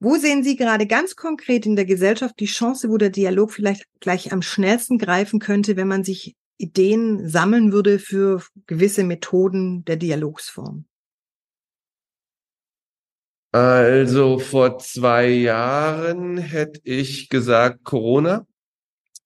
Wo 0.00 0.16
sehen 0.16 0.44
Sie 0.44 0.56
gerade 0.56 0.86
ganz 0.86 1.16
konkret 1.16 1.66
in 1.66 1.74
der 1.74 1.84
Gesellschaft 1.84 2.38
die 2.38 2.46
Chance, 2.46 2.88
wo 2.88 2.98
der 2.98 3.10
Dialog 3.10 3.52
vielleicht 3.52 3.84
gleich 4.00 4.32
am 4.32 4.42
schnellsten 4.42 4.96
greifen 4.96 5.40
könnte, 5.40 5.76
wenn 5.76 5.88
man 5.88 6.04
sich 6.04 6.36
Ideen 6.58 7.28
sammeln 7.28 7.72
würde 7.72 7.98
für 7.98 8.42
gewisse 8.66 9.04
Methoden 9.04 9.84
der 9.84 9.96
Dialogsform? 9.96 10.84
Also 13.52 14.38
vor 14.38 14.78
zwei 14.78 15.28
Jahren 15.28 16.36
hätte 16.36 16.80
ich 16.84 17.28
gesagt 17.30 17.82
Corona. 17.82 18.46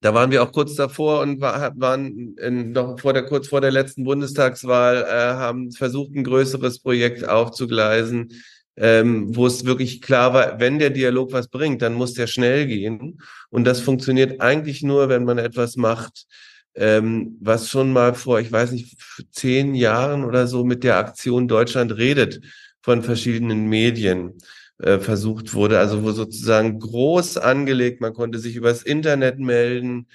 Da 0.00 0.14
waren 0.14 0.30
wir 0.30 0.42
auch 0.42 0.52
kurz 0.52 0.74
davor 0.74 1.20
und 1.20 1.40
waren 1.40 2.36
in, 2.36 2.72
noch 2.72 2.98
vor 3.00 3.12
der, 3.12 3.24
kurz 3.24 3.48
vor 3.48 3.60
der 3.60 3.70
letzten 3.70 4.04
Bundestagswahl, 4.04 5.04
äh, 5.08 5.34
haben 5.34 5.70
versucht, 5.72 6.14
ein 6.14 6.24
größeres 6.24 6.80
Projekt 6.80 7.28
aufzugleisen, 7.28 8.32
ähm, 8.76 9.34
wo 9.36 9.46
es 9.46 9.64
wirklich 9.64 10.02
klar 10.02 10.34
war, 10.34 10.60
wenn 10.60 10.78
der 10.78 10.90
Dialog 10.90 11.32
was 11.32 11.48
bringt, 11.48 11.82
dann 11.82 11.94
muss 11.94 12.14
der 12.14 12.26
schnell 12.26 12.66
gehen. 12.66 13.20
Und 13.50 13.64
das 13.64 13.80
funktioniert 13.80 14.40
eigentlich 14.40 14.82
nur, 14.82 15.08
wenn 15.08 15.24
man 15.24 15.38
etwas 15.38 15.76
macht, 15.76 16.26
ähm, 16.74 17.36
was 17.40 17.68
schon 17.68 17.92
mal 17.92 18.14
vor, 18.14 18.40
ich 18.40 18.50
weiß 18.50 18.72
nicht, 18.72 18.96
zehn 19.30 19.74
Jahren 19.74 20.24
oder 20.24 20.46
so 20.46 20.64
mit 20.64 20.84
der 20.84 20.96
Aktion 20.96 21.48
Deutschland 21.48 21.96
redet 21.96 22.40
von 22.82 23.02
verschiedenen 23.02 23.68
Medien 23.68 24.38
äh, 24.78 24.98
versucht 24.98 25.54
wurde. 25.54 25.78
Also 25.78 26.02
wo 26.02 26.12
sozusagen 26.12 26.78
groß 26.78 27.38
angelegt, 27.38 28.00
man 28.00 28.14
konnte 28.14 28.38
sich 28.38 28.56
übers 28.56 28.82
Internet 28.82 29.38
melden, 29.38 30.08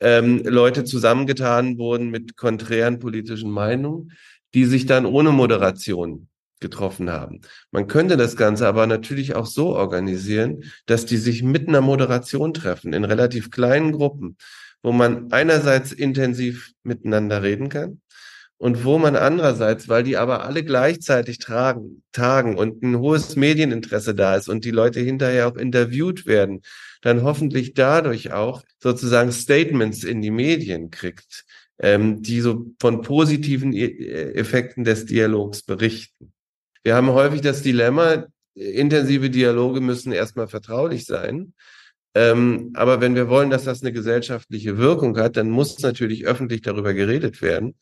ähm, 0.00 0.42
Leute 0.44 0.84
zusammengetan 0.84 1.78
wurden 1.78 2.10
mit 2.10 2.36
konträren 2.36 2.98
politischen 2.98 3.50
Meinungen, 3.50 4.12
die 4.54 4.64
sich 4.64 4.86
dann 4.86 5.06
ohne 5.06 5.30
Moderation 5.30 6.28
getroffen 6.58 7.10
haben. 7.10 7.40
Man 7.70 7.86
könnte 7.86 8.16
das 8.16 8.36
Ganze 8.36 8.66
aber 8.66 8.86
natürlich 8.86 9.34
auch 9.34 9.46
so 9.46 9.74
organisieren, 9.74 10.64
dass 10.86 11.06
die 11.06 11.16
sich 11.16 11.42
mit 11.42 11.68
einer 11.68 11.80
Moderation 11.80 12.52
treffen, 12.52 12.92
in 12.92 13.04
relativ 13.04 13.50
kleinen 13.50 13.92
Gruppen, 13.92 14.36
wo 14.82 14.92
man 14.92 15.30
einerseits 15.32 15.92
intensiv 15.92 16.72
miteinander 16.82 17.42
reden 17.42 17.68
kann 17.68 18.00
und 18.60 18.84
wo 18.84 18.98
man 18.98 19.16
andererseits, 19.16 19.88
weil 19.88 20.02
die 20.02 20.18
aber 20.18 20.44
alle 20.44 20.62
gleichzeitig 20.62 21.38
tragen, 21.38 22.02
tagen 22.12 22.58
und 22.58 22.82
ein 22.82 22.98
hohes 22.98 23.34
Medieninteresse 23.34 24.14
da 24.14 24.36
ist 24.36 24.50
und 24.50 24.66
die 24.66 24.70
Leute 24.70 25.00
hinterher 25.00 25.48
auch 25.48 25.56
interviewt 25.56 26.26
werden, 26.26 26.60
dann 27.00 27.22
hoffentlich 27.22 27.72
dadurch 27.72 28.32
auch 28.32 28.62
sozusagen 28.78 29.32
Statements 29.32 30.04
in 30.04 30.20
die 30.20 30.30
Medien 30.30 30.90
kriegt, 30.90 31.46
ähm, 31.78 32.22
die 32.22 32.42
so 32.42 32.66
von 32.78 33.00
positiven 33.00 33.72
e-, 33.72 34.32
Effekten 34.34 34.84
des 34.84 35.06
Dialogs 35.06 35.62
berichten. 35.62 36.32
Wir 36.82 36.96
haben 36.96 37.08
häufig 37.08 37.40
das 37.40 37.62
Dilemma, 37.62 38.26
intensive 38.54 39.30
Dialoge 39.30 39.80
müssen 39.80 40.12
erstmal 40.12 40.48
vertraulich 40.48 41.06
sein. 41.06 41.54
Ähm, 42.14 42.70
aber 42.74 43.00
wenn 43.00 43.14
wir 43.14 43.28
wollen, 43.28 43.50
dass 43.50 43.64
das 43.64 43.82
eine 43.82 43.92
gesellschaftliche 43.92 44.78
Wirkung 44.78 45.16
hat, 45.16 45.36
dann 45.36 45.50
muss 45.50 45.78
natürlich 45.80 46.26
öffentlich 46.26 46.62
darüber 46.62 46.92
geredet 46.92 47.40
werden. 47.40 47.76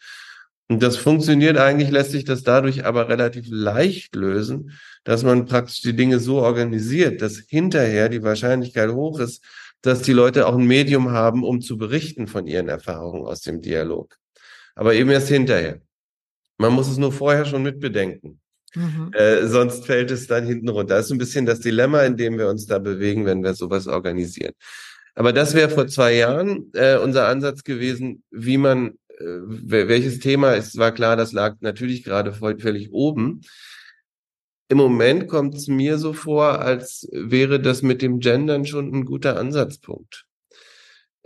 Und 0.70 0.82
das 0.82 0.98
funktioniert 0.98 1.56
eigentlich, 1.56 1.90
lässt 1.90 2.10
sich 2.10 2.24
das 2.24 2.42
dadurch 2.42 2.84
aber 2.84 3.08
relativ 3.08 3.46
leicht 3.48 4.14
lösen, 4.14 4.72
dass 5.02 5.22
man 5.22 5.46
praktisch 5.46 5.80
die 5.80 5.96
Dinge 5.96 6.20
so 6.20 6.42
organisiert, 6.42 7.22
dass 7.22 7.38
hinterher 7.48 8.10
die 8.10 8.22
Wahrscheinlichkeit 8.22 8.90
hoch 8.90 9.18
ist, 9.18 9.42
dass 9.80 10.02
die 10.02 10.12
Leute 10.12 10.46
auch 10.46 10.56
ein 10.56 10.66
Medium 10.66 11.10
haben, 11.10 11.42
um 11.42 11.62
zu 11.62 11.78
berichten 11.78 12.26
von 12.26 12.46
ihren 12.46 12.68
Erfahrungen 12.68 13.26
aus 13.26 13.40
dem 13.40 13.62
Dialog. 13.62 14.18
Aber 14.74 14.94
eben 14.94 15.08
erst 15.10 15.28
hinterher. 15.28 15.80
Man 16.58 16.74
muss 16.74 16.88
es 16.88 16.98
nur 16.98 17.12
vorher 17.12 17.46
schon 17.46 17.62
mitbedenken. 17.62 18.40
Mhm. 18.74 19.11
Äh, 19.12 19.46
sonst 19.46 19.87
fällt 19.87 20.11
es 20.11 20.26
dann 20.26 20.46
hinten 20.46 20.68
runter. 20.68 20.96
Das 20.96 21.07
ist 21.07 21.12
ein 21.12 21.18
bisschen 21.18 21.46
das 21.46 21.61
Dilemma, 21.61 22.02
in 22.02 22.16
dem 22.16 22.38
wir 22.38 22.48
uns 22.48 22.66
da 22.66 22.78
bewegen, 22.78 23.24
wenn 23.26 23.42
wir 23.42 23.54
sowas 23.54 23.87
organisieren. 23.87 24.52
Aber 25.14 25.33
das 25.33 25.54
wäre 25.54 25.70
vor 25.70 25.88
zwei 25.88 26.14
Jahren 26.14 26.70
äh, 26.74 26.96
unser 26.96 27.26
Ansatz 27.26 27.64
gewesen, 27.64 28.22
wie 28.31 28.57
man, 28.57 28.98
äh, 29.18 29.24
welches 29.66 30.20
Thema, 30.20 30.54
es 30.54 30.76
war 30.76 30.92
klar, 30.92 31.16
das 31.16 31.33
lag 31.33 31.57
natürlich 31.61 32.04
gerade 32.04 32.33
völlig 32.33 32.92
oben. 32.92 33.40
Im 34.68 34.76
Moment 34.76 35.28
kommt 35.28 35.54
es 35.54 35.66
mir 35.66 35.98
so 35.98 36.12
vor, 36.12 36.61
als 36.61 37.09
wäre 37.11 37.59
das 37.59 37.83
mit 37.83 38.02
dem 38.02 38.20
Gendern 38.20 38.66
schon 38.66 38.94
ein 38.94 39.04
guter 39.07 39.38
Ansatzpunkt. 39.38 40.27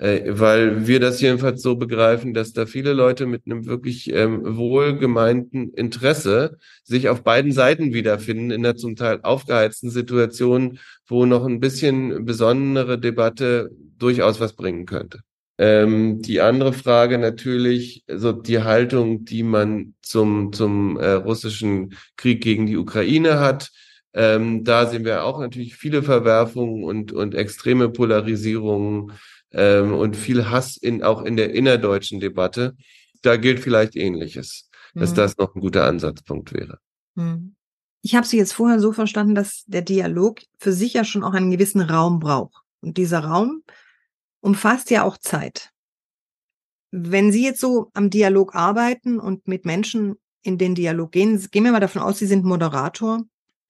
Äh, 0.02 0.36
weil 0.36 0.88
wir 0.88 0.98
das 0.98 1.20
jedenfalls 1.20 1.62
so 1.62 1.76
begreifen, 1.76 2.34
dass 2.34 2.52
da 2.52 2.66
viele 2.66 2.92
Leute 2.92 3.24
mit 3.26 3.42
einem 3.46 3.66
wirklich 3.66 4.12
ähm, 4.12 4.40
wohlgemeinten 4.56 5.72
Interesse 5.74 6.58
sich 6.82 7.08
auf 7.08 7.22
beiden 7.22 7.52
Seiten 7.52 7.94
wiederfinden, 7.94 8.50
in 8.50 8.66
einer 8.66 8.74
zum 8.74 8.96
Teil 8.96 9.20
aufgeheizten 9.22 9.90
Situation, 9.90 10.80
wo 11.06 11.24
noch 11.24 11.44
ein 11.44 11.60
bisschen 11.60 12.24
besondere 12.24 12.98
Debatte 12.98 13.70
durchaus 13.96 14.40
was 14.40 14.54
bringen 14.54 14.86
könnte. 14.86 15.20
Ähm, 15.56 16.20
die 16.20 16.40
andere 16.40 16.72
Frage 16.72 17.18
natürlich, 17.18 18.02
also 18.08 18.32
die 18.32 18.60
Haltung, 18.60 19.24
die 19.24 19.44
man 19.44 19.94
zum, 20.02 20.52
zum 20.52 20.96
äh, 20.98 21.12
russischen 21.12 21.94
Krieg 22.16 22.42
gegen 22.42 22.66
die 22.66 22.76
Ukraine 22.76 23.38
hat. 23.38 23.70
Ähm, 24.14 24.64
da 24.64 24.86
sehen 24.86 25.04
wir 25.04 25.22
auch 25.22 25.38
natürlich 25.38 25.76
viele 25.76 26.02
Verwerfungen 26.02 26.82
und, 26.82 27.12
und 27.12 27.36
extreme 27.36 27.88
Polarisierungen 27.88 29.12
ähm, 29.52 29.94
und 29.94 30.16
viel 30.16 30.50
Hass 30.50 30.76
in, 30.76 31.02
auch 31.02 31.22
in 31.22 31.36
der 31.36 31.54
innerdeutschen 31.54 32.20
Debatte. 32.20 32.76
Da 33.22 33.36
gilt 33.36 33.60
vielleicht 33.60 33.96
Ähnliches, 33.96 34.68
dass 34.94 35.12
mhm. 35.12 35.16
das 35.16 35.36
noch 35.36 35.54
ein 35.54 35.60
guter 35.60 35.84
Ansatzpunkt 35.84 36.52
wäre. 36.52 36.78
Mhm. 37.14 37.54
Ich 38.02 38.16
habe 38.16 38.26
Sie 38.26 38.36
jetzt 38.36 38.52
vorher 38.52 38.80
so 38.80 38.92
verstanden, 38.92 39.34
dass 39.34 39.64
der 39.66 39.82
Dialog 39.82 40.40
für 40.58 40.72
sich 40.72 40.94
ja 40.94 41.04
schon 41.04 41.22
auch 41.22 41.34
einen 41.34 41.52
gewissen 41.52 41.80
Raum 41.80 42.18
braucht. 42.18 42.62
Und 42.80 42.96
dieser 42.96 43.20
Raum 43.20 43.62
umfasst 44.40 44.90
ja 44.90 45.04
auch 45.04 45.16
Zeit. 45.18 45.70
Wenn 46.90 47.30
Sie 47.30 47.44
jetzt 47.44 47.60
so 47.60 47.90
am 47.94 48.10
Dialog 48.10 48.56
arbeiten 48.56 49.20
und 49.20 49.46
mit 49.46 49.64
Menschen 49.64 50.16
in 50.42 50.58
den 50.58 50.74
Dialog 50.74 51.12
gehen, 51.12 51.40
gehen 51.52 51.64
wir 51.64 51.70
mal 51.70 51.80
davon 51.80 52.02
aus, 52.02 52.18
Sie 52.18 52.26
sind 52.26 52.44
Moderator. 52.44 53.22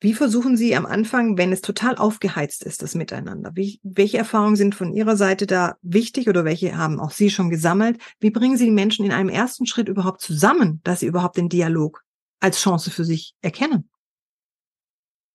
Wie 0.03 0.15
versuchen 0.15 0.57
Sie 0.57 0.75
am 0.75 0.85
Anfang, 0.85 1.39
wenn 1.39 1.53
es 1.53 1.61
total 1.61 1.95
aufgeheizt 1.95 2.65
ist, 2.65 2.83
das 2.83 2.97
Miteinander? 2.97 3.53
Wie, 3.55 3.79
welche 3.85 4.19
Erfahrungen 4.19 4.57
sind 4.57 4.75
von 4.75 4.93
Ihrer 4.93 5.17
Seite 5.17 5.47
da 5.47 5.77
wichtig 5.81 6.29
oder 6.29 6.45
welche 6.45 6.77
haben 6.77 6.99
auch 6.99 7.13
Sie 7.13 7.31
schon 7.31 7.51
gesammelt? 7.51 7.99
Wie 8.19 8.31
bringen 8.31 8.57
Sie 8.57 8.65
die 8.65 8.73
Menschen 8.73 9.05
in 9.05 9.13
einem 9.13 9.29
ersten 9.29 9.65
Schritt 9.65 9.87
überhaupt 9.87 10.21
zusammen, 10.21 10.81
dass 10.83 11.01
sie 11.01 11.07
überhaupt 11.07 11.37
den 11.37 11.49
Dialog 11.49 12.03
als 12.41 12.61
Chance 12.61 12.91
für 12.91 13.05
sich 13.05 13.35
erkennen? 13.43 13.89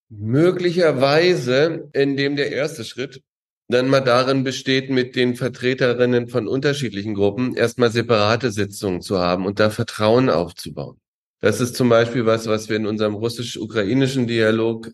Möglicherweise, 0.10 1.90
indem 1.94 2.36
der 2.36 2.52
erste 2.52 2.84
Schritt 2.84 3.24
dann 3.70 3.88
mal 3.88 4.02
darin 4.02 4.44
besteht, 4.44 4.90
mit 4.90 5.16
den 5.16 5.36
Vertreterinnen 5.36 6.28
von 6.28 6.46
unterschiedlichen 6.46 7.14
Gruppen 7.14 7.56
erstmal 7.56 7.90
separate 7.90 8.52
Sitzungen 8.52 9.02
zu 9.02 9.18
haben 9.18 9.46
und 9.46 9.62
da 9.62 9.70
Vertrauen 9.70 10.30
aufzubauen. 10.30 11.00
Das 11.40 11.62
ist 11.62 11.76
zum 11.76 11.90
Beispiel 11.90 12.26
was, 12.26 12.48
was 12.48 12.68
wir 12.70 12.78
in 12.78 12.88
unserem 12.88 13.14
russisch-ukrainischen 13.14 14.28
Dialog 14.28 14.92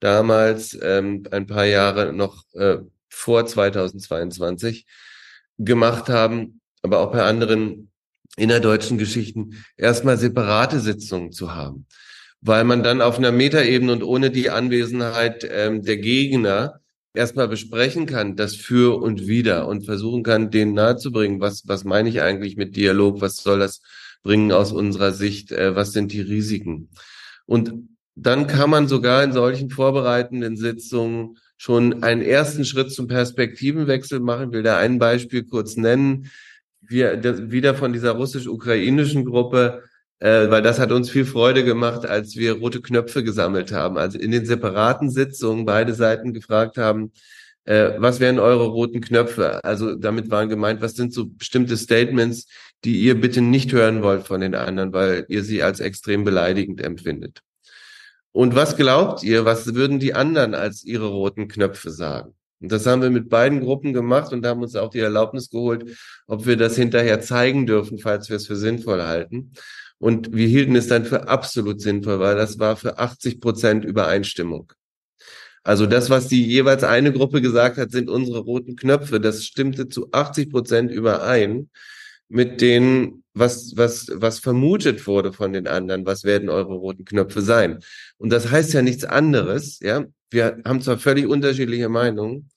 damals 0.00 0.76
ähm, 0.82 1.22
ein 1.30 1.46
paar 1.46 1.66
Jahre 1.66 2.12
noch 2.12 2.42
äh, 2.54 2.78
vor 3.08 3.46
2022 3.46 4.86
gemacht 5.58 6.08
haben, 6.08 6.60
aber 6.82 6.98
auch 6.98 7.12
bei 7.12 7.22
anderen 7.22 7.90
innerdeutschen 8.36 8.98
Geschichten 8.98 9.64
erstmal 9.76 10.18
separate 10.18 10.80
Sitzungen 10.80 11.30
zu 11.30 11.54
haben, 11.54 11.86
weil 12.40 12.64
man 12.64 12.82
dann 12.82 13.00
auf 13.00 13.18
einer 13.18 13.30
Metaebene 13.30 13.92
und 13.92 14.02
ohne 14.02 14.30
die 14.30 14.50
Anwesenheit 14.50 15.46
ähm, 15.48 15.82
der 15.82 15.98
Gegner 15.98 16.80
erstmal 17.14 17.46
besprechen 17.46 18.06
kann, 18.06 18.34
das 18.34 18.56
für 18.56 19.00
und 19.00 19.28
wieder 19.28 19.68
und 19.68 19.84
versuchen 19.84 20.24
kann, 20.24 20.50
denen 20.50 20.74
nahezubringen, 20.74 21.40
was, 21.40 21.68
was 21.68 21.84
meine 21.84 22.08
ich 22.08 22.20
eigentlich 22.20 22.56
mit 22.56 22.74
Dialog, 22.74 23.20
was 23.20 23.36
soll 23.36 23.60
das 23.60 23.80
bringen 24.24 24.50
aus 24.50 24.72
unserer 24.72 25.12
Sicht, 25.12 25.52
äh, 25.52 25.76
was 25.76 25.92
sind 25.92 26.12
die 26.12 26.20
Risiken. 26.20 26.88
Und 27.46 27.72
dann 28.16 28.48
kann 28.48 28.70
man 28.70 28.88
sogar 28.88 29.22
in 29.22 29.32
solchen 29.32 29.70
vorbereitenden 29.70 30.56
Sitzungen 30.56 31.36
schon 31.56 32.02
einen 32.02 32.22
ersten 32.22 32.64
Schritt 32.64 32.92
zum 32.92 33.06
Perspektivenwechsel 33.06 34.18
machen. 34.18 34.48
Ich 34.48 34.52
will 34.52 34.62
da 34.64 34.78
ein 34.78 34.98
Beispiel 34.98 35.44
kurz 35.44 35.76
nennen. 35.76 36.30
Wir, 36.80 37.16
das, 37.16 37.50
wieder 37.50 37.74
von 37.74 37.92
dieser 37.92 38.12
russisch-ukrainischen 38.12 39.24
Gruppe 39.24 39.84
äh, 40.24 40.50
weil 40.50 40.62
das 40.62 40.78
hat 40.78 40.90
uns 40.90 41.10
viel 41.10 41.26
Freude 41.26 41.64
gemacht, 41.64 42.06
als 42.06 42.36
wir 42.36 42.54
rote 42.54 42.80
Knöpfe 42.80 43.24
gesammelt 43.24 43.72
haben. 43.72 43.98
Also 43.98 44.18
in 44.18 44.30
den 44.30 44.46
separaten 44.46 45.10
Sitzungen 45.10 45.66
beide 45.66 45.92
Seiten 45.92 46.32
gefragt 46.32 46.78
haben, 46.78 47.12
äh, 47.64 47.92
was 47.98 48.20
wären 48.20 48.38
eure 48.38 48.66
roten 48.66 49.00
Knöpfe? 49.00 49.62
Also 49.64 49.94
damit 49.94 50.30
waren 50.30 50.48
gemeint, 50.48 50.80
was 50.80 50.94
sind 50.94 51.12
so 51.12 51.26
bestimmte 51.26 51.76
Statements, 51.76 52.46
die 52.84 53.00
ihr 53.00 53.20
bitte 53.20 53.40
nicht 53.40 53.72
hören 53.72 54.02
wollt 54.02 54.26
von 54.26 54.40
den 54.40 54.54
anderen, 54.54 54.92
weil 54.92 55.24
ihr 55.28 55.42
sie 55.42 55.62
als 55.62 55.80
extrem 55.80 56.24
beleidigend 56.24 56.80
empfindet. 56.80 57.40
Und 58.32 58.54
was 58.54 58.76
glaubt 58.76 59.22
ihr, 59.22 59.44
was 59.44 59.74
würden 59.74 60.00
die 60.00 60.14
anderen 60.14 60.54
als 60.54 60.84
ihre 60.84 61.06
roten 61.06 61.48
Knöpfe 61.48 61.90
sagen? 61.90 62.34
Und 62.60 62.72
das 62.72 62.86
haben 62.86 63.02
wir 63.02 63.10
mit 63.10 63.28
beiden 63.28 63.60
Gruppen 63.60 63.92
gemacht 63.92 64.32
und 64.32 64.46
haben 64.46 64.62
uns 64.62 64.74
auch 64.74 64.90
die 64.90 65.00
Erlaubnis 65.00 65.50
geholt, 65.50 65.98
ob 66.26 66.46
wir 66.46 66.56
das 66.56 66.76
hinterher 66.76 67.20
zeigen 67.20 67.66
dürfen, 67.66 67.98
falls 67.98 68.28
wir 68.28 68.36
es 68.36 68.46
für 68.46 68.56
sinnvoll 68.56 69.02
halten. 69.02 69.52
Und 69.98 70.34
wir 70.34 70.48
hielten 70.48 70.74
es 70.74 70.88
dann 70.88 71.04
für 71.04 71.28
absolut 71.28 71.80
sinnvoll, 71.80 72.20
weil 72.20 72.36
das 72.36 72.58
war 72.58 72.76
für 72.76 72.98
80 72.98 73.40
Prozent 73.40 73.84
Übereinstimmung. 73.84 74.72
Also 75.64 75.86
das, 75.86 76.10
was 76.10 76.28
die 76.28 76.46
jeweils 76.46 76.84
eine 76.84 77.10
Gruppe 77.10 77.40
gesagt 77.40 77.78
hat, 77.78 77.90
sind 77.90 78.10
unsere 78.10 78.40
roten 78.40 78.76
Knöpfe. 78.76 79.18
Das 79.18 79.44
stimmte 79.44 79.88
zu 79.88 80.12
80 80.12 80.50
Prozent 80.50 80.92
überein 80.92 81.70
mit 82.28 82.60
denen, 82.60 83.24
was, 83.32 83.72
was, 83.76 84.10
was 84.12 84.38
vermutet 84.40 85.06
wurde 85.06 85.32
von 85.32 85.52
den 85.54 85.66
anderen. 85.66 86.04
Was 86.06 86.24
werden 86.24 86.50
eure 86.50 86.74
roten 86.74 87.04
Knöpfe 87.06 87.40
sein? 87.40 87.80
Und 88.18 88.30
das 88.30 88.50
heißt 88.50 88.74
ja 88.74 88.82
nichts 88.82 89.04
anderes, 89.04 89.80
ja. 89.80 90.04
Wir 90.30 90.60
haben 90.66 90.82
zwar 90.82 90.98
völlig 90.98 91.26
unterschiedliche 91.26 91.88
Meinungen, 91.88 92.50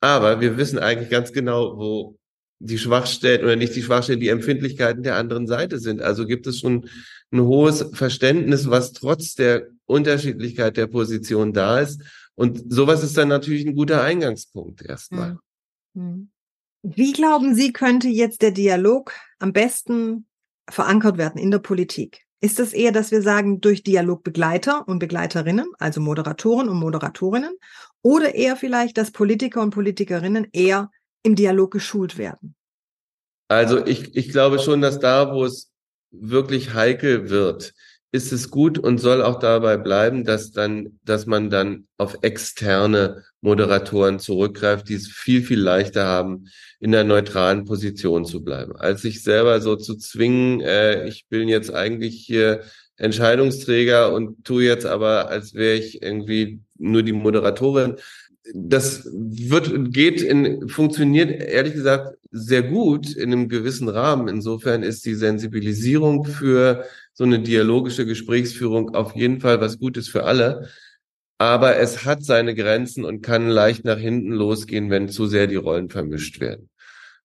aber 0.00 0.40
wir 0.40 0.56
wissen 0.58 0.78
eigentlich 0.78 1.10
ganz 1.10 1.32
genau, 1.32 1.76
wo 1.78 2.19
die 2.60 2.78
Schwachstellen 2.78 3.42
oder 3.42 3.56
nicht 3.56 3.74
die 3.74 3.82
Schwachstellen, 3.82 4.20
die 4.20 4.28
Empfindlichkeiten 4.28 5.02
der 5.02 5.16
anderen 5.16 5.46
Seite 5.46 5.78
sind. 5.78 6.02
Also 6.02 6.26
gibt 6.26 6.46
es 6.46 6.60
schon 6.60 6.88
ein 7.32 7.40
hohes 7.40 7.86
Verständnis, 7.92 8.68
was 8.68 8.92
trotz 8.92 9.34
der 9.34 9.68
Unterschiedlichkeit 9.86 10.76
der 10.76 10.86
Position 10.86 11.52
da 11.52 11.80
ist. 11.80 12.02
Und 12.34 12.72
sowas 12.72 13.02
ist 13.02 13.16
dann 13.16 13.28
natürlich 13.28 13.66
ein 13.66 13.74
guter 13.74 14.02
Eingangspunkt 14.02 14.82
erstmal. 14.82 15.38
Hm. 15.94 16.02
Hm. 16.02 16.30
Wie 16.82 17.12
glauben 17.12 17.54
Sie, 17.54 17.72
könnte 17.72 18.08
jetzt 18.08 18.40
der 18.42 18.52
Dialog 18.52 19.12
am 19.38 19.52
besten 19.52 20.26
verankert 20.68 21.18
werden 21.18 21.40
in 21.40 21.50
der 21.50 21.58
Politik? 21.58 22.24
Ist 22.42 22.58
es 22.58 22.72
eher, 22.72 22.92
dass 22.92 23.10
wir 23.10 23.20
sagen, 23.20 23.60
durch 23.60 23.82
Dialogbegleiter 23.82 24.88
und 24.88 24.98
Begleiterinnen, 24.98 25.66
also 25.78 26.00
Moderatoren 26.00 26.70
und 26.70 26.78
Moderatorinnen, 26.78 27.54
oder 28.02 28.34
eher 28.34 28.56
vielleicht, 28.56 28.96
dass 28.96 29.10
Politiker 29.10 29.60
und 29.60 29.70
Politikerinnen 29.70 30.46
eher 30.52 30.90
im 31.22 31.34
Dialog 31.34 31.70
geschult 31.70 32.18
werden? 32.18 32.54
Also 33.48 33.84
ich, 33.84 34.16
ich 34.16 34.30
glaube 34.30 34.58
schon, 34.58 34.80
dass 34.80 35.00
da, 35.00 35.32
wo 35.34 35.44
es 35.44 35.70
wirklich 36.10 36.74
heikel 36.74 37.30
wird, 37.30 37.74
ist 38.12 38.32
es 38.32 38.50
gut 38.50 38.78
und 38.78 38.98
soll 38.98 39.22
auch 39.22 39.38
dabei 39.38 39.76
bleiben, 39.76 40.24
dass 40.24 40.50
dann, 40.50 40.98
dass 41.04 41.26
man 41.26 41.48
dann 41.48 41.86
auf 41.96 42.18
externe 42.22 43.24
Moderatoren 43.40 44.18
zurückgreift, 44.18 44.88
die 44.88 44.94
es 44.94 45.08
viel, 45.08 45.42
viel 45.42 45.60
leichter 45.60 46.06
haben, 46.06 46.48
in 46.80 46.92
der 46.92 47.04
neutralen 47.04 47.64
Position 47.64 48.24
zu 48.24 48.42
bleiben. 48.42 48.76
Als 48.76 49.02
sich 49.02 49.22
selber 49.22 49.60
so 49.60 49.76
zu 49.76 49.96
zwingen, 49.96 50.60
äh, 50.60 51.06
ich 51.06 51.26
bin 51.28 51.48
jetzt 51.48 51.72
eigentlich 51.72 52.24
hier 52.26 52.62
Entscheidungsträger 52.96 54.12
und 54.12 54.44
tue 54.44 54.64
jetzt 54.64 54.86
aber, 54.86 55.28
als 55.28 55.54
wäre 55.54 55.76
ich 55.76 56.02
irgendwie 56.02 56.60
nur 56.76 57.02
die 57.02 57.12
Moderatorin, 57.12 57.96
das 58.54 59.08
wird, 59.12 59.92
geht 59.92 60.22
in, 60.22 60.68
funktioniert 60.68 61.30
ehrlich 61.30 61.74
gesagt 61.74 62.16
sehr 62.30 62.62
gut 62.62 63.14
in 63.14 63.32
einem 63.32 63.48
gewissen 63.48 63.88
Rahmen. 63.88 64.28
Insofern 64.28 64.82
ist 64.82 65.04
die 65.04 65.14
Sensibilisierung 65.14 66.24
für 66.24 66.84
so 67.12 67.24
eine 67.24 67.40
dialogische 67.40 68.06
Gesprächsführung 68.06 68.94
auf 68.94 69.14
jeden 69.14 69.40
Fall 69.40 69.60
was 69.60 69.78
Gutes 69.78 70.08
für 70.08 70.24
alle. 70.24 70.68
Aber 71.38 71.76
es 71.76 72.04
hat 72.04 72.24
seine 72.24 72.54
Grenzen 72.54 73.04
und 73.04 73.22
kann 73.22 73.48
leicht 73.48 73.84
nach 73.84 73.98
hinten 73.98 74.32
losgehen, 74.32 74.90
wenn 74.90 75.08
zu 75.08 75.26
sehr 75.26 75.46
die 75.46 75.56
Rollen 75.56 75.88
vermischt 75.88 76.40
werden. 76.40 76.68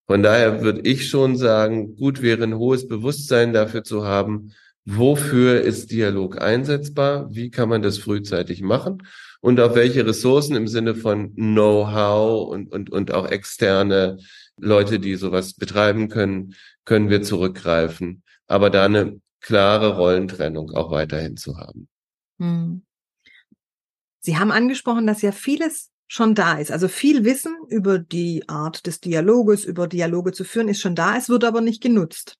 Von 0.07 0.23
daher 0.23 0.61
würde 0.61 0.81
ich 0.81 1.09
schon 1.09 1.35
sagen, 1.35 1.95
gut 1.95 2.21
wäre 2.21 2.43
ein 2.43 2.57
hohes 2.57 2.87
Bewusstsein 2.87 3.53
dafür 3.53 3.83
zu 3.83 4.05
haben, 4.05 4.53
wofür 4.85 5.61
ist 5.61 5.91
Dialog 5.91 6.41
einsetzbar, 6.41 7.27
wie 7.31 7.49
kann 7.49 7.69
man 7.69 7.81
das 7.81 7.97
frühzeitig 7.97 8.61
machen 8.61 9.01
und 9.45 9.59
auf 9.59 9.75
welche 9.75 10.03
Ressourcen 10.07 10.55
im 10.55 10.67
Sinne 10.67 10.95
von 10.95 11.35
Know-how 11.35 12.49
und, 12.49 12.71
und, 12.71 12.89
und 12.89 13.13
auch 13.13 13.29
externe 13.29 14.17
Leute, 14.57 14.99
die 14.99 15.13
sowas 15.13 15.53
betreiben 15.53 16.09
können, 16.09 16.55
können 16.83 17.11
wir 17.11 17.21
zurückgreifen. 17.21 18.23
Aber 18.47 18.71
da 18.71 18.85
eine 18.85 19.21
klare 19.41 19.97
Rollentrennung 19.97 20.71
auch 20.71 20.89
weiterhin 20.89 21.37
zu 21.37 21.59
haben. 21.59 21.87
Hm. 22.39 22.81
Sie 24.19 24.35
haben 24.35 24.51
angesprochen, 24.51 25.05
dass 25.05 25.21
ja 25.21 25.31
vieles 25.31 25.91
schon 26.07 26.33
da 26.33 26.57
ist. 26.57 26.71
Also 26.71 26.87
viel 26.87 27.23
Wissen 27.23 27.55
über 27.69 27.99
die 27.99 28.49
Art 28.49 28.87
des 28.87 28.99
Dialoges, 28.99 29.63
über 29.63 29.87
Dialoge 29.87 30.31
zu 30.31 30.43
führen, 30.43 30.69
ist 30.69 30.81
schon 30.81 30.95
da. 30.95 31.17
Es 31.17 31.29
wird 31.29 31.43
aber 31.43 31.61
nicht 31.61 31.83
genutzt. 31.83 32.39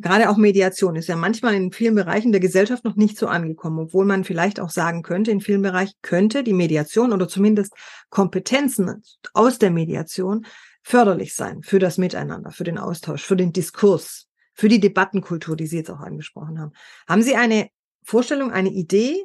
Gerade 0.00 0.30
auch 0.30 0.36
Mediation 0.36 0.94
ist 0.94 1.08
ja 1.08 1.16
manchmal 1.16 1.54
in 1.54 1.72
vielen 1.72 1.96
Bereichen 1.96 2.30
der 2.30 2.40
Gesellschaft 2.40 2.84
noch 2.84 2.94
nicht 2.94 3.18
so 3.18 3.26
angekommen, 3.26 3.80
obwohl 3.80 4.04
man 4.04 4.22
vielleicht 4.22 4.60
auch 4.60 4.70
sagen 4.70 5.02
könnte, 5.02 5.32
in 5.32 5.40
vielen 5.40 5.62
Bereichen 5.62 5.94
könnte 6.02 6.44
die 6.44 6.52
Mediation 6.52 7.12
oder 7.12 7.26
zumindest 7.26 7.72
Kompetenzen 8.08 9.02
aus 9.34 9.58
der 9.58 9.72
Mediation 9.72 10.46
förderlich 10.82 11.34
sein 11.34 11.62
für 11.62 11.80
das 11.80 11.98
Miteinander, 11.98 12.52
für 12.52 12.62
den 12.62 12.78
Austausch, 12.78 13.24
für 13.24 13.34
den 13.34 13.52
Diskurs, 13.52 14.28
für 14.54 14.68
die 14.68 14.78
Debattenkultur, 14.78 15.56
die 15.56 15.66
Sie 15.66 15.78
jetzt 15.78 15.90
auch 15.90 16.00
angesprochen 16.00 16.60
haben. 16.60 16.72
Haben 17.08 17.22
Sie 17.22 17.34
eine 17.34 17.68
Vorstellung, 18.04 18.52
eine 18.52 18.70
Idee, 18.70 19.24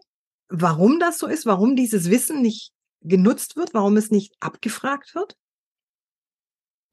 warum 0.50 1.00
das 1.00 1.20
so 1.20 1.28
ist, 1.28 1.46
warum 1.46 1.76
dieses 1.76 2.10
Wissen 2.10 2.42
nicht 2.42 2.72
genutzt 3.02 3.56
wird, 3.56 3.76
warum 3.76 3.96
es 3.96 4.10
nicht 4.10 4.34
abgefragt 4.40 5.14
wird? 5.14 5.38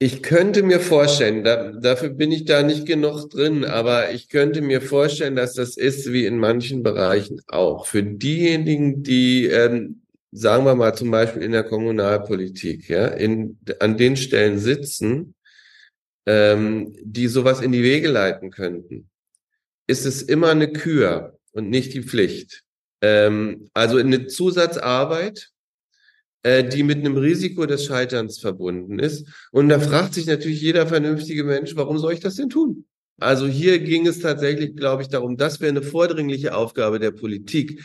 Ich 0.02 0.22
könnte 0.22 0.62
mir 0.62 0.80
vorstellen, 0.80 1.44
da, 1.44 1.72
dafür 1.72 2.08
bin 2.08 2.32
ich 2.32 2.46
da 2.46 2.62
nicht 2.62 2.86
genug 2.86 3.28
drin, 3.28 3.66
aber 3.66 4.12
ich 4.12 4.30
könnte 4.30 4.62
mir 4.62 4.80
vorstellen, 4.80 5.36
dass 5.36 5.52
das 5.52 5.76
ist 5.76 6.10
wie 6.10 6.24
in 6.24 6.38
manchen 6.38 6.82
Bereichen 6.82 7.42
auch. 7.48 7.86
Für 7.86 8.02
diejenigen, 8.02 9.02
die 9.02 9.44
ähm, 9.48 10.00
sagen 10.32 10.64
wir 10.64 10.74
mal 10.74 10.94
zum 10.94 11.10
Beispiel 11.10 11.42
in 11.42 11.52
der 11.52 11.64
Kommunalpolitik, 11.64 12.88
ja, 12.88 13.08
in, 13.08 13.58
an 13.80 13.98
den 13.98 14.16
Stellen 14.16 14.58
sitzen, 14.58 15.34
ähm, 16.24 16.96
die 17.02 17.28
sowas 17.28 17.60
in 17.60 17.72
die 17.72 17.82
Wege 17.82 18.08
leiten 18.08 18.50
könnten, 18.50 19.10
ist 19.86 20.06
es 20.06 20.22
immer 20.22 20.48
eine 20.48 20.72
Kür 20.72 21.38
und 21.52 21.68
nicht 21.68 21.92
die 21.92 22.02
Pflicht. 22.02 22.62
Ähm, 23.02 23.68
also 23.74 23.98
eine 23.98 24.28
Zusatzarbeit, 24.28 25.50
die 26.44 26.82
mit 26.82 26.98
einem 26.98 27.16
Risiko 27.16 27.66
des 27.66 27.84
Scheiterns 27.84 28.38
verbunden 28.38 28.98
ist. 28.98 29.26
Und 29.52 29.68
da 29.68 29.78
fragt 29.78 30.14
sich 30.14 30.26
natürlich 30.26 30.60
jeder 30.60 30.86
vernünftige 30.86 31.44
Mensch, 31.44 31.76
warum 31.76 31.98
soll 31.98 32.14
ich 32.14 32.20
das 32.20 32.36
denn 32.36 32.48
tun? 32.48 32.86
Also 33.18 33.46
hier 33.46 33.78
ging 33.80 34.06
es 34.06 34.20
tatsächlich, 34.20 34.74
glaube 34.74 35.02
ich, 35.02 35.08
darum, 35.08 35.36
das 35.36 35.60
wäre 35.60 35.70
eine 35.70 35.82
vordringliche 35.82 36.54
Aufgabe 36.54 36.98
der 36.98 37.10
Politik, 37.10 37.84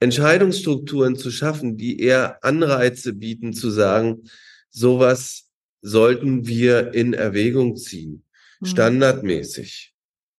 Entscheidungsstrukturen 0.00 1.14
zu 1.14 1.30
schaffen, 1.30 1.76
die 1.76 2.00
eher 2.00 2.42
Anreize 2.42 3.12
bieten, 3.12 3.52
zu 3.52 3.70
sagen, 3.70 4.24
sowas 4.68 5.48
sollten 5.80 6.48
wir 6.48 6.94
in 6.94 7.12
Erwägung 7.12 7.76
ziehen, 7.76 8.24
mhm. 8.60 8.66
standardmäßig. 8.66 9.94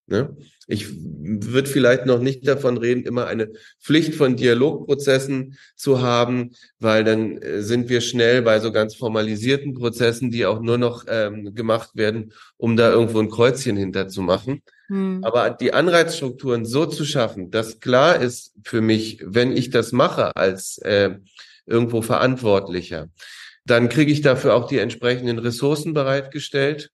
Ne? 0.08 0.36
Ich 0.68 0.88
würde 0.96 1.70
vielleicht 1.70 2.06
noch 2.06 2.20
nicht 2.20 2.48
davon 2.48 2.78
reden, 2.78 3.06
immer 3.06 3.28
eine 3.28 3.52
Pflicht 3.82 4.16
von 4.16 4.38
Dialogprozessen 4.38 5.58
zu 5.76 6.02
haben, 6.02 6.52
weil 6.80 7.04
dann 7.04 7.38
äh, 7.38 7.62
sind 7.62 7.90
wir 7.90 8.02
schnell 8.02 8.42
bei 8.42 8.60
so 8.60 8.72
ganz 8.72 8.96
formalisierten 8.96 9.74
Prozessen, 9.74 10.32
die 10.32 10.46
auch 10.46 10.62
nur 10.62 10.78
noch 10.78 11.06
ähm, 11.08 11.54
gemacht 11.54 11.92
werden, 11.96 12.34
um 12.58 12.78
da 12.78 12.92
irgendwo 12.92 13.20
ein 13.20 13.30
Kreuzchen 13.30 13.76
hinterzumachen. 13.76 14.62
Hm. 14.88 15.24
Aber 15.24 15.50
die 15.50 15.74
Anreizstrukturen 15.74 16.66
so 16.66 16.86
zu 16.86 17.06
schaffen, 17.06 17.52
dass 17.52 17.80
klar 17.80 18.22
ist 18.22 18.54
für 18.64 18.82
mich, 18.82 19.20
wenn 19.26 19.56
ich 19.56 19.70
das 19.70 19.92
mache 19.92 20.36
als 20.36 20.78
äh, 20.80 21.18
irgendwo 21.66 22.02
Verantwortlicher, 22.02 23.10
dann 23.66 23.90
kriege 23.90 24.12
ich 24.12 24.22
dafür 24.22 24.56
auch 24.56 24.68
die 24.68 24.80
entsprechenden 24.80 25.40
Ressourcen 25.40 25.94
bereitgestellt. 25.94 26.92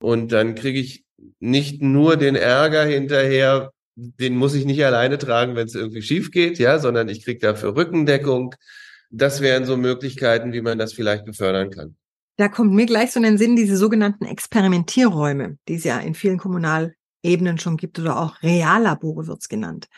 Und 0.00 0.30
dann 0.30 0.54
kriege 0.54 0.78
ich 0.78 1.04
nicht 1.40 1.82
nur 1.82 2.16
den 2.16 2.36
Ärger 2.36 2.84
hinterher, 2.84 3.72
den 3.96 4.36
muss 4.36 4.54
ich 4.54 4.64
nicht 4.64 4.84
alleine 4.84 5.18
tragen, 5.18 5.56
wenn 5.56 5.66
es 5.66 5.74
irgendwie 5.74 6.02
schief 6.02 6.30
geht, 6.30 6.58
ja, 6.58 6.78
sondern 6.78 7.08
ich 7.08 7.24
kriege 7.24 7.40
dafür 7.40 7.74
Rückendeckung. 7.76 8.54
Das 9.10 9.40
wären 9.40 9.64
so 9.64 9.76
Möglichkeiten, 9.76 10.52
wie 10.52 10.60
man 10.60 10.78
das 10.78 10.92
vielleicht 10.92 11.24
befördern 11.24 11.70
kann. 11.70 11.96
Da 12.36 12.48
kommt 12.48 12.72
mir 12.72 12.86
gleich 12.86 13.10
so 13.10 13.18
in 13.18 13.24
den 13.24 13.38
Sinn 13.38 13.56
diese 13.56 13.76
sogenannten 13.76 14.24
Experimentierräume, 14.24 15.58
die 15.66 15.74
es 15.74 15.84
ja 15.84 15.98
in 15.98 16.14
vielen 16.14 16.38
Kommunalebenen 16.38 17.58
schon 17.58 17.76
gibt 17.76 17.98
oder 17.98 18.20
auch 18.20 18.40
Reallabore 18.42 19.26
wird's 19.26 19.48
genannt, 19.48 19.88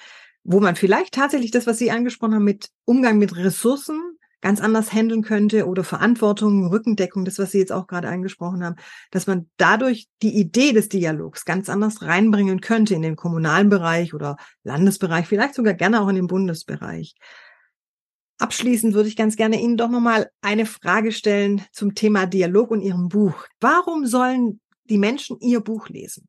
wo 0.43 0.61
man 0.61 0.77
vielleicht 0.77 1.13
tatsächlich 1.13 1.51
das, 1.51 1.67
was 1.67 1.77
Sie 1.77 1.91
angesprochen 1.91 2.37
haben, 2.37 2.45
mit 2.45 2.71
Umgang 2.87 3.19
mit 3.19 3.37
Ressourcen 3.37 4.01
ganz 4.41 4.61
anders 4.61 4.93
handeln 4.93 5.23
könnte 5.23 5.67
oder 5.67 5.85
Verantwortung, 5.85 6.69
Rückendeckung, 6.69 7.25
das, 7.25 7.39
was 7.39 7.53
Sie 7.53 7.59
jetzt 7.59 7.73
auch 7.73 7.87
gerade 7.87 8.09
angesprochen 8.09 8.65
haben, 8.65 8.77
dass 9.11 9.27
man 9.27 9.51
dadurch 9.57 10.09
die 10.23 10.35
Idee 10.37 10.73
des 10.73 10.89
Dialogs 10.89 11.45
ganz 11.45 11.69
anders 11.69 12.03
reinbringen 12.03 12.61
könnte 12.61 12.95
in 12.95 13.03
den 13.03 13.17
kommunalen 13.17 13.69
Bereich 13.69 14.15
oder 14.15 14.37
Landesbereich, 14.65 15.27
vielleicht 15.27 15.55
sogar 15.55 15.75
gerne 15.75 16.01
auch 16.01 16.09
in 16.09 16.17
den 16.17 16.27
Bundesbereich. 16.27 17.15
Abschließend 18.39 18.95
würde 18.95 19.09
ich 19.09 19.17
ganz 19.17 19.37
gerne 19.37 19.61
Ihnen 19.61 19.77
doch 19.77 19.91
nochmal 19.91 20.31
eine 20.41 20.65
Frage 20.65 21.13
stellen 21.13 21.63
zum 21.73 21.95
Thema 21.95 22.25
Dialog 22.27 22.71
und 22.71 22.81
Ihrem 22.81 23.09
Buch. 23.09 23.47
Warum 23.61 24.07
sollen 24.07 24.61
die 24.85 24.97
Menschen 24.97 25.39
Ihr 25.41 25.61
Buch 25.61 25.91
lesen? 25.91 26.27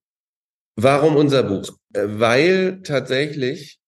Warum 0.76 1.16
unser 1.16 1.44
Buch? 1.44 1.78
Äh, 1.94 2.08
weil 2.08 2.82
tatsächlich 2.84 3.81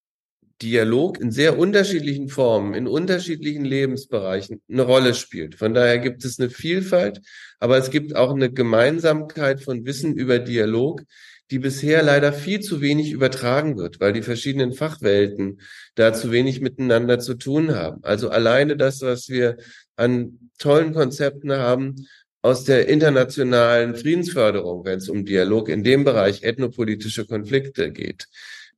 Dialog 0.63 1.19
in 1.19 1.31
sehr 1.31 1.59
unterschiedlichen 1.59 2.29
Formen, 2.29 2.73
in 2.73 2.87
unterschiedlichen 2.87 3.65
Lebensbereichen 3.65 4.61
eine 4.71 4.83
Rolle 4.83 5.13
spielt. 5.13 5.55
Von 5.55 5.73
daher 5.73 5.99
gibt 5.99 6.23
es 6.23 6.39
eine 6.39 6.49
Vielfalt, 6.49 7.19
aber 7.59 7.77
es 7.77 7.91
gibt 7.91 8.15
auch 8.15 8.33
eine 8.33 8.49
Gemeinsamkeit 8.49 9.61
von 9.61 9.85
Wissen 9.85 10.15
über 10.15 10.39
Dialog, 10.39 11.03
die 11.51 11.59
bisher 11.59 12.01
leider 12.01 12.31
viel 12.31 12.61
zu 12.61 12.79
wenig 12.79 13.11
übertragen 13.11 13.77
wird, 13.77 13.99
weil 13.99 14.13
die 14.13 14.21
verschiedenen 14.21 14.71
Fachwelten 14.71 15.59
da 15.95 16.13
zu 16.13 16.31
wenig 16.31 16.61
miteinander 16.61 17.19
zu 17.19 17.33
tun 17.33 17.75
haben. 17.75 18.01
Also 18.03 18.29
alleine 18.29 18.77
das, 18.77 19.01
was 19.01 19.27
wir 19.27 19.57
an 19.97 20.49
tollen 20.59 20.93
Konzepten 20.93 21.51
haben, 21.51 22.07
aus 22.41 22.63
der 22.63 22.87
internationalen 22.87 23.95
Friedensförderung, 23.95 24.85
wenn 24.85 24.99
es 24.99 25.09
um 25.09 25.25
Dialog 25.25 25.67
in 25.67 25.83
dem 25.83 26.05
Bereich 26.05 26.43
ethnopolitische 26.43 27.25
Konflikte 27.25 27.91
geht 27.91 28.27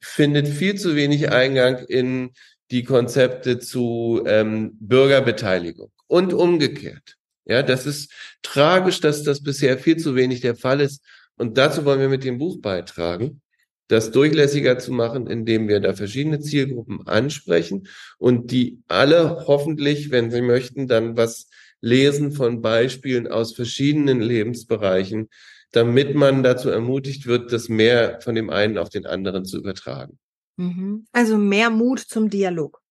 findet 0.05 0.47
viel 0.47 0.75
zu 0.75 0.95
wenig 0.95 1.31
Eingang 1.31 1.79
in 1.87 2.31
die 2.71 2.83
Konzepte 2.83 3.59
zu 3.59 4.23
ähm, 4.25 4.77
Bürgerbeteiligung 4.79 5.91
und 6.07 6.33
umgekehrt. 6.33 7.15
Ja, 7.45 7.63
das 7.63 7.85
ist 7.85 8.11
tragisch, 8.41 8.99
dass 9.01 9.23
das 9.23 9.43
bisher 9.43 9.77
viel 9.77 9.97
zu 9.97 10.15
wenig 10.15 10.41
der 10.41 10.55
Fall 10.55 10.81
ist. 10.81 11.03
Und 11.37 11.57
dazu 11.57 11.85
wollen 11.85 11.99
wir 11.99 12.09
mit 12.09 12.23
dem 12.23 12.37
Buch 12.37 12.61
beitragen, 12.61 13.41
das 13.87 14.11
durchlässiger 14.11 14.79
zu 14.79 14.91
machen, 14.91 15.27
indem 15.27 15.67
wir 15.67 15.79
da 15.79 15.93
verschiedene 15.93 16.39
Zielgruppen 16.39 17.05
ansprechen 17.07 17.87
und 18.17 18.51
die 18.51 18.81
alle 18.87 19.45
hoffentlich, 19.47 20.11
wenn 20.11 20.31
sie 20.31 20.41
möchten, 20.41 20.87
dann 20.87 21.17
was 21.17 21.49
lesen 21.81 22.31
von 22.31 22.61
Beispielen 22.61 23.27
aus 23.27 23.53
verschiedenen 23.53 24.21
Lebensbereichen, 24.21 25.29
damit 25.75 26.15
man 26.15 26.41
dazu 26.41 26.69
ermutigt 26.69 27.25
wird, 27.25 27.51
das 27.51 27.67
mehr 27.67 28.21
von 28.21 28.33
dem 28.33 28.49
einen 28.49 28.77
auf 28.77 28.87
den 28.87 29.05
anderen 29.05 29.43
zu 29.43 29.57
übertragen. 29.57 30.17
Mhm. 30.55 31.05
Also 31.11 31.37
mehr 31.37 31.69
Mut 31.69 31.99
zum 31.99 32.29
Dialog. 32.29 32.81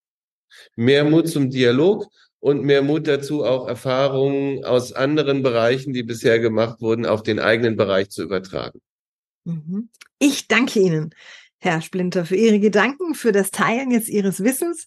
Mehr 0.76 1.04
Mut 1.04 1.28
zum 1.28 1.48
Dialog 1.48 2.06
und 2.40 2.62
mehr 2.62 2.82
Mut 2.82 3.08
dazu, 3.08 3.42
auch 3.42 3.66
Erfahrungen 3.66 4.64
aus 4.66 4.92
anderen 4.92 5.42
Bereichen, 5.42 5.94
die 5.94 6.02
bisher 6.02 6.38
gemacht 6.40 6.82
wurden, 6.82 7.06
auf 7.06 7.22
den 7.22 7.40
eigenen 7.40 7.76
Bereich 7.76 8.10
zu 8.10 8.22
übertragen. 8.22 8.80
Mhm. 9.44 9.88
Ich 10.18 10.46
danke 10.46 10.78
Ihnen, 10.78 11.14
Herr 11.58 11.80
Splinter, 11.80 12.26
für 12.26 12.36
Ihre 12.36 12.60
Gedanken, 12.60 13.14
für 13.14 13.32
das 13.32 13.50
Teilen 13.50 13.92
jetzt 13.92 14.10
Ihres 14.10 14.44
Wissens 14.44 14.84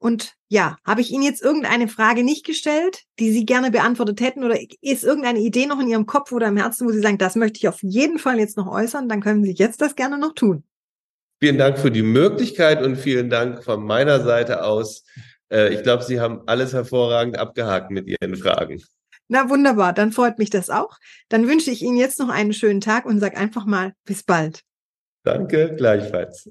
und 0.00 0.32
ja, 0.48 0.78
habe 0.84 1.02
ich 1.02 1.10
Ihnen 1.10 1.22
jetzt 1.22 1.42
irgendeine 1.42 1.86
Frage 1.86 2.24
nicht 2.24 2.44
gestellt, 2.44 3.02
die 3.18 3.30
Sie 3.30 3.44
gerne 3.44 3.70
beantwortet 3.70 4.20
hätten 4.20 4.42
oder 4.42 4.58
ist 4.80 5.04
irgendeine 5.04 5.40
Idee 5.40 5.66
noch 5.66 5.78
in 5.78 5.88
Ihrem 5.88 6.06
Kopf 6.06 6.32
oder 6.32 6.48
im 6.48 6.56
Herzen, 6.56 6.86
wo 6.86 6.90
Sie 6.90 7.00
sagen, 7.00 7.18
das 7.18 7.36
möchte 7.36 7.58
ich 7.58 7.68
auf 7.68 7.82
jeden 7.82 8.18
Fall 8.18 8.38
jetzt 8.38 8.56
noch 8.56 8.66
äußern, 8.66 9.08
dann 9.08 9.20
können 9.20 9.44
Sie 9.44 9.52
jetzt 9.52 9.82
das 9.82 9.94
gerne 9.94 10.18
noch 10.18 10.34
tun. 10.34 10.64
Vielen 11.38 11.58
Dank 11.58 11.78
für 11.78 11.90
die 11.90 12.02
Möglichkeit 12.02 12.82
und 12.82 12.96
vielen 12.96 13.30
Dank 13.30 13.62
von 13.62 13.84
meiner 13.84 14.20
Seite 14.20 14.64
aus. 14.64 15.04
Äh, 15.52 15.74
ich 15.74 15.82
glaube, 15.82 16.02
Sie 16.02 16.18
haben 16.18 16.42
alles 16.46 16.72
hervorragend 16.72 17.38
abgehakt 17.38 17.90
mit 17.90 18.06
Ihren 18.06 18.36
Fragen. 18.36 18.82
Na 19.28 19.48
wunderbar, 19.50 19.92
dann 19.92 20.12
freut 20.12 20.38
mich 20.38 20.50
das 20.50 20.70
auch. 20.70 20.98
Dann 21.28 21.46
wünsche 21.46 21.70
ich 21.70 21.82
Ihnen 21.82 21.96
jetzt 21.96 22.18
noch 22.18 22.30
einen 22.30 22.52
schönen 22.52 22.80
Tag 22.80 23.04
und 23.04 23.20
sage 23.20 23.36
einfach 23.36 23.66
mal 23.66 23.92
bis 24.04 24.22
bald. 24.22 24.62
Danke, 25.24 25.74
gleichfalls. 25.76 26.50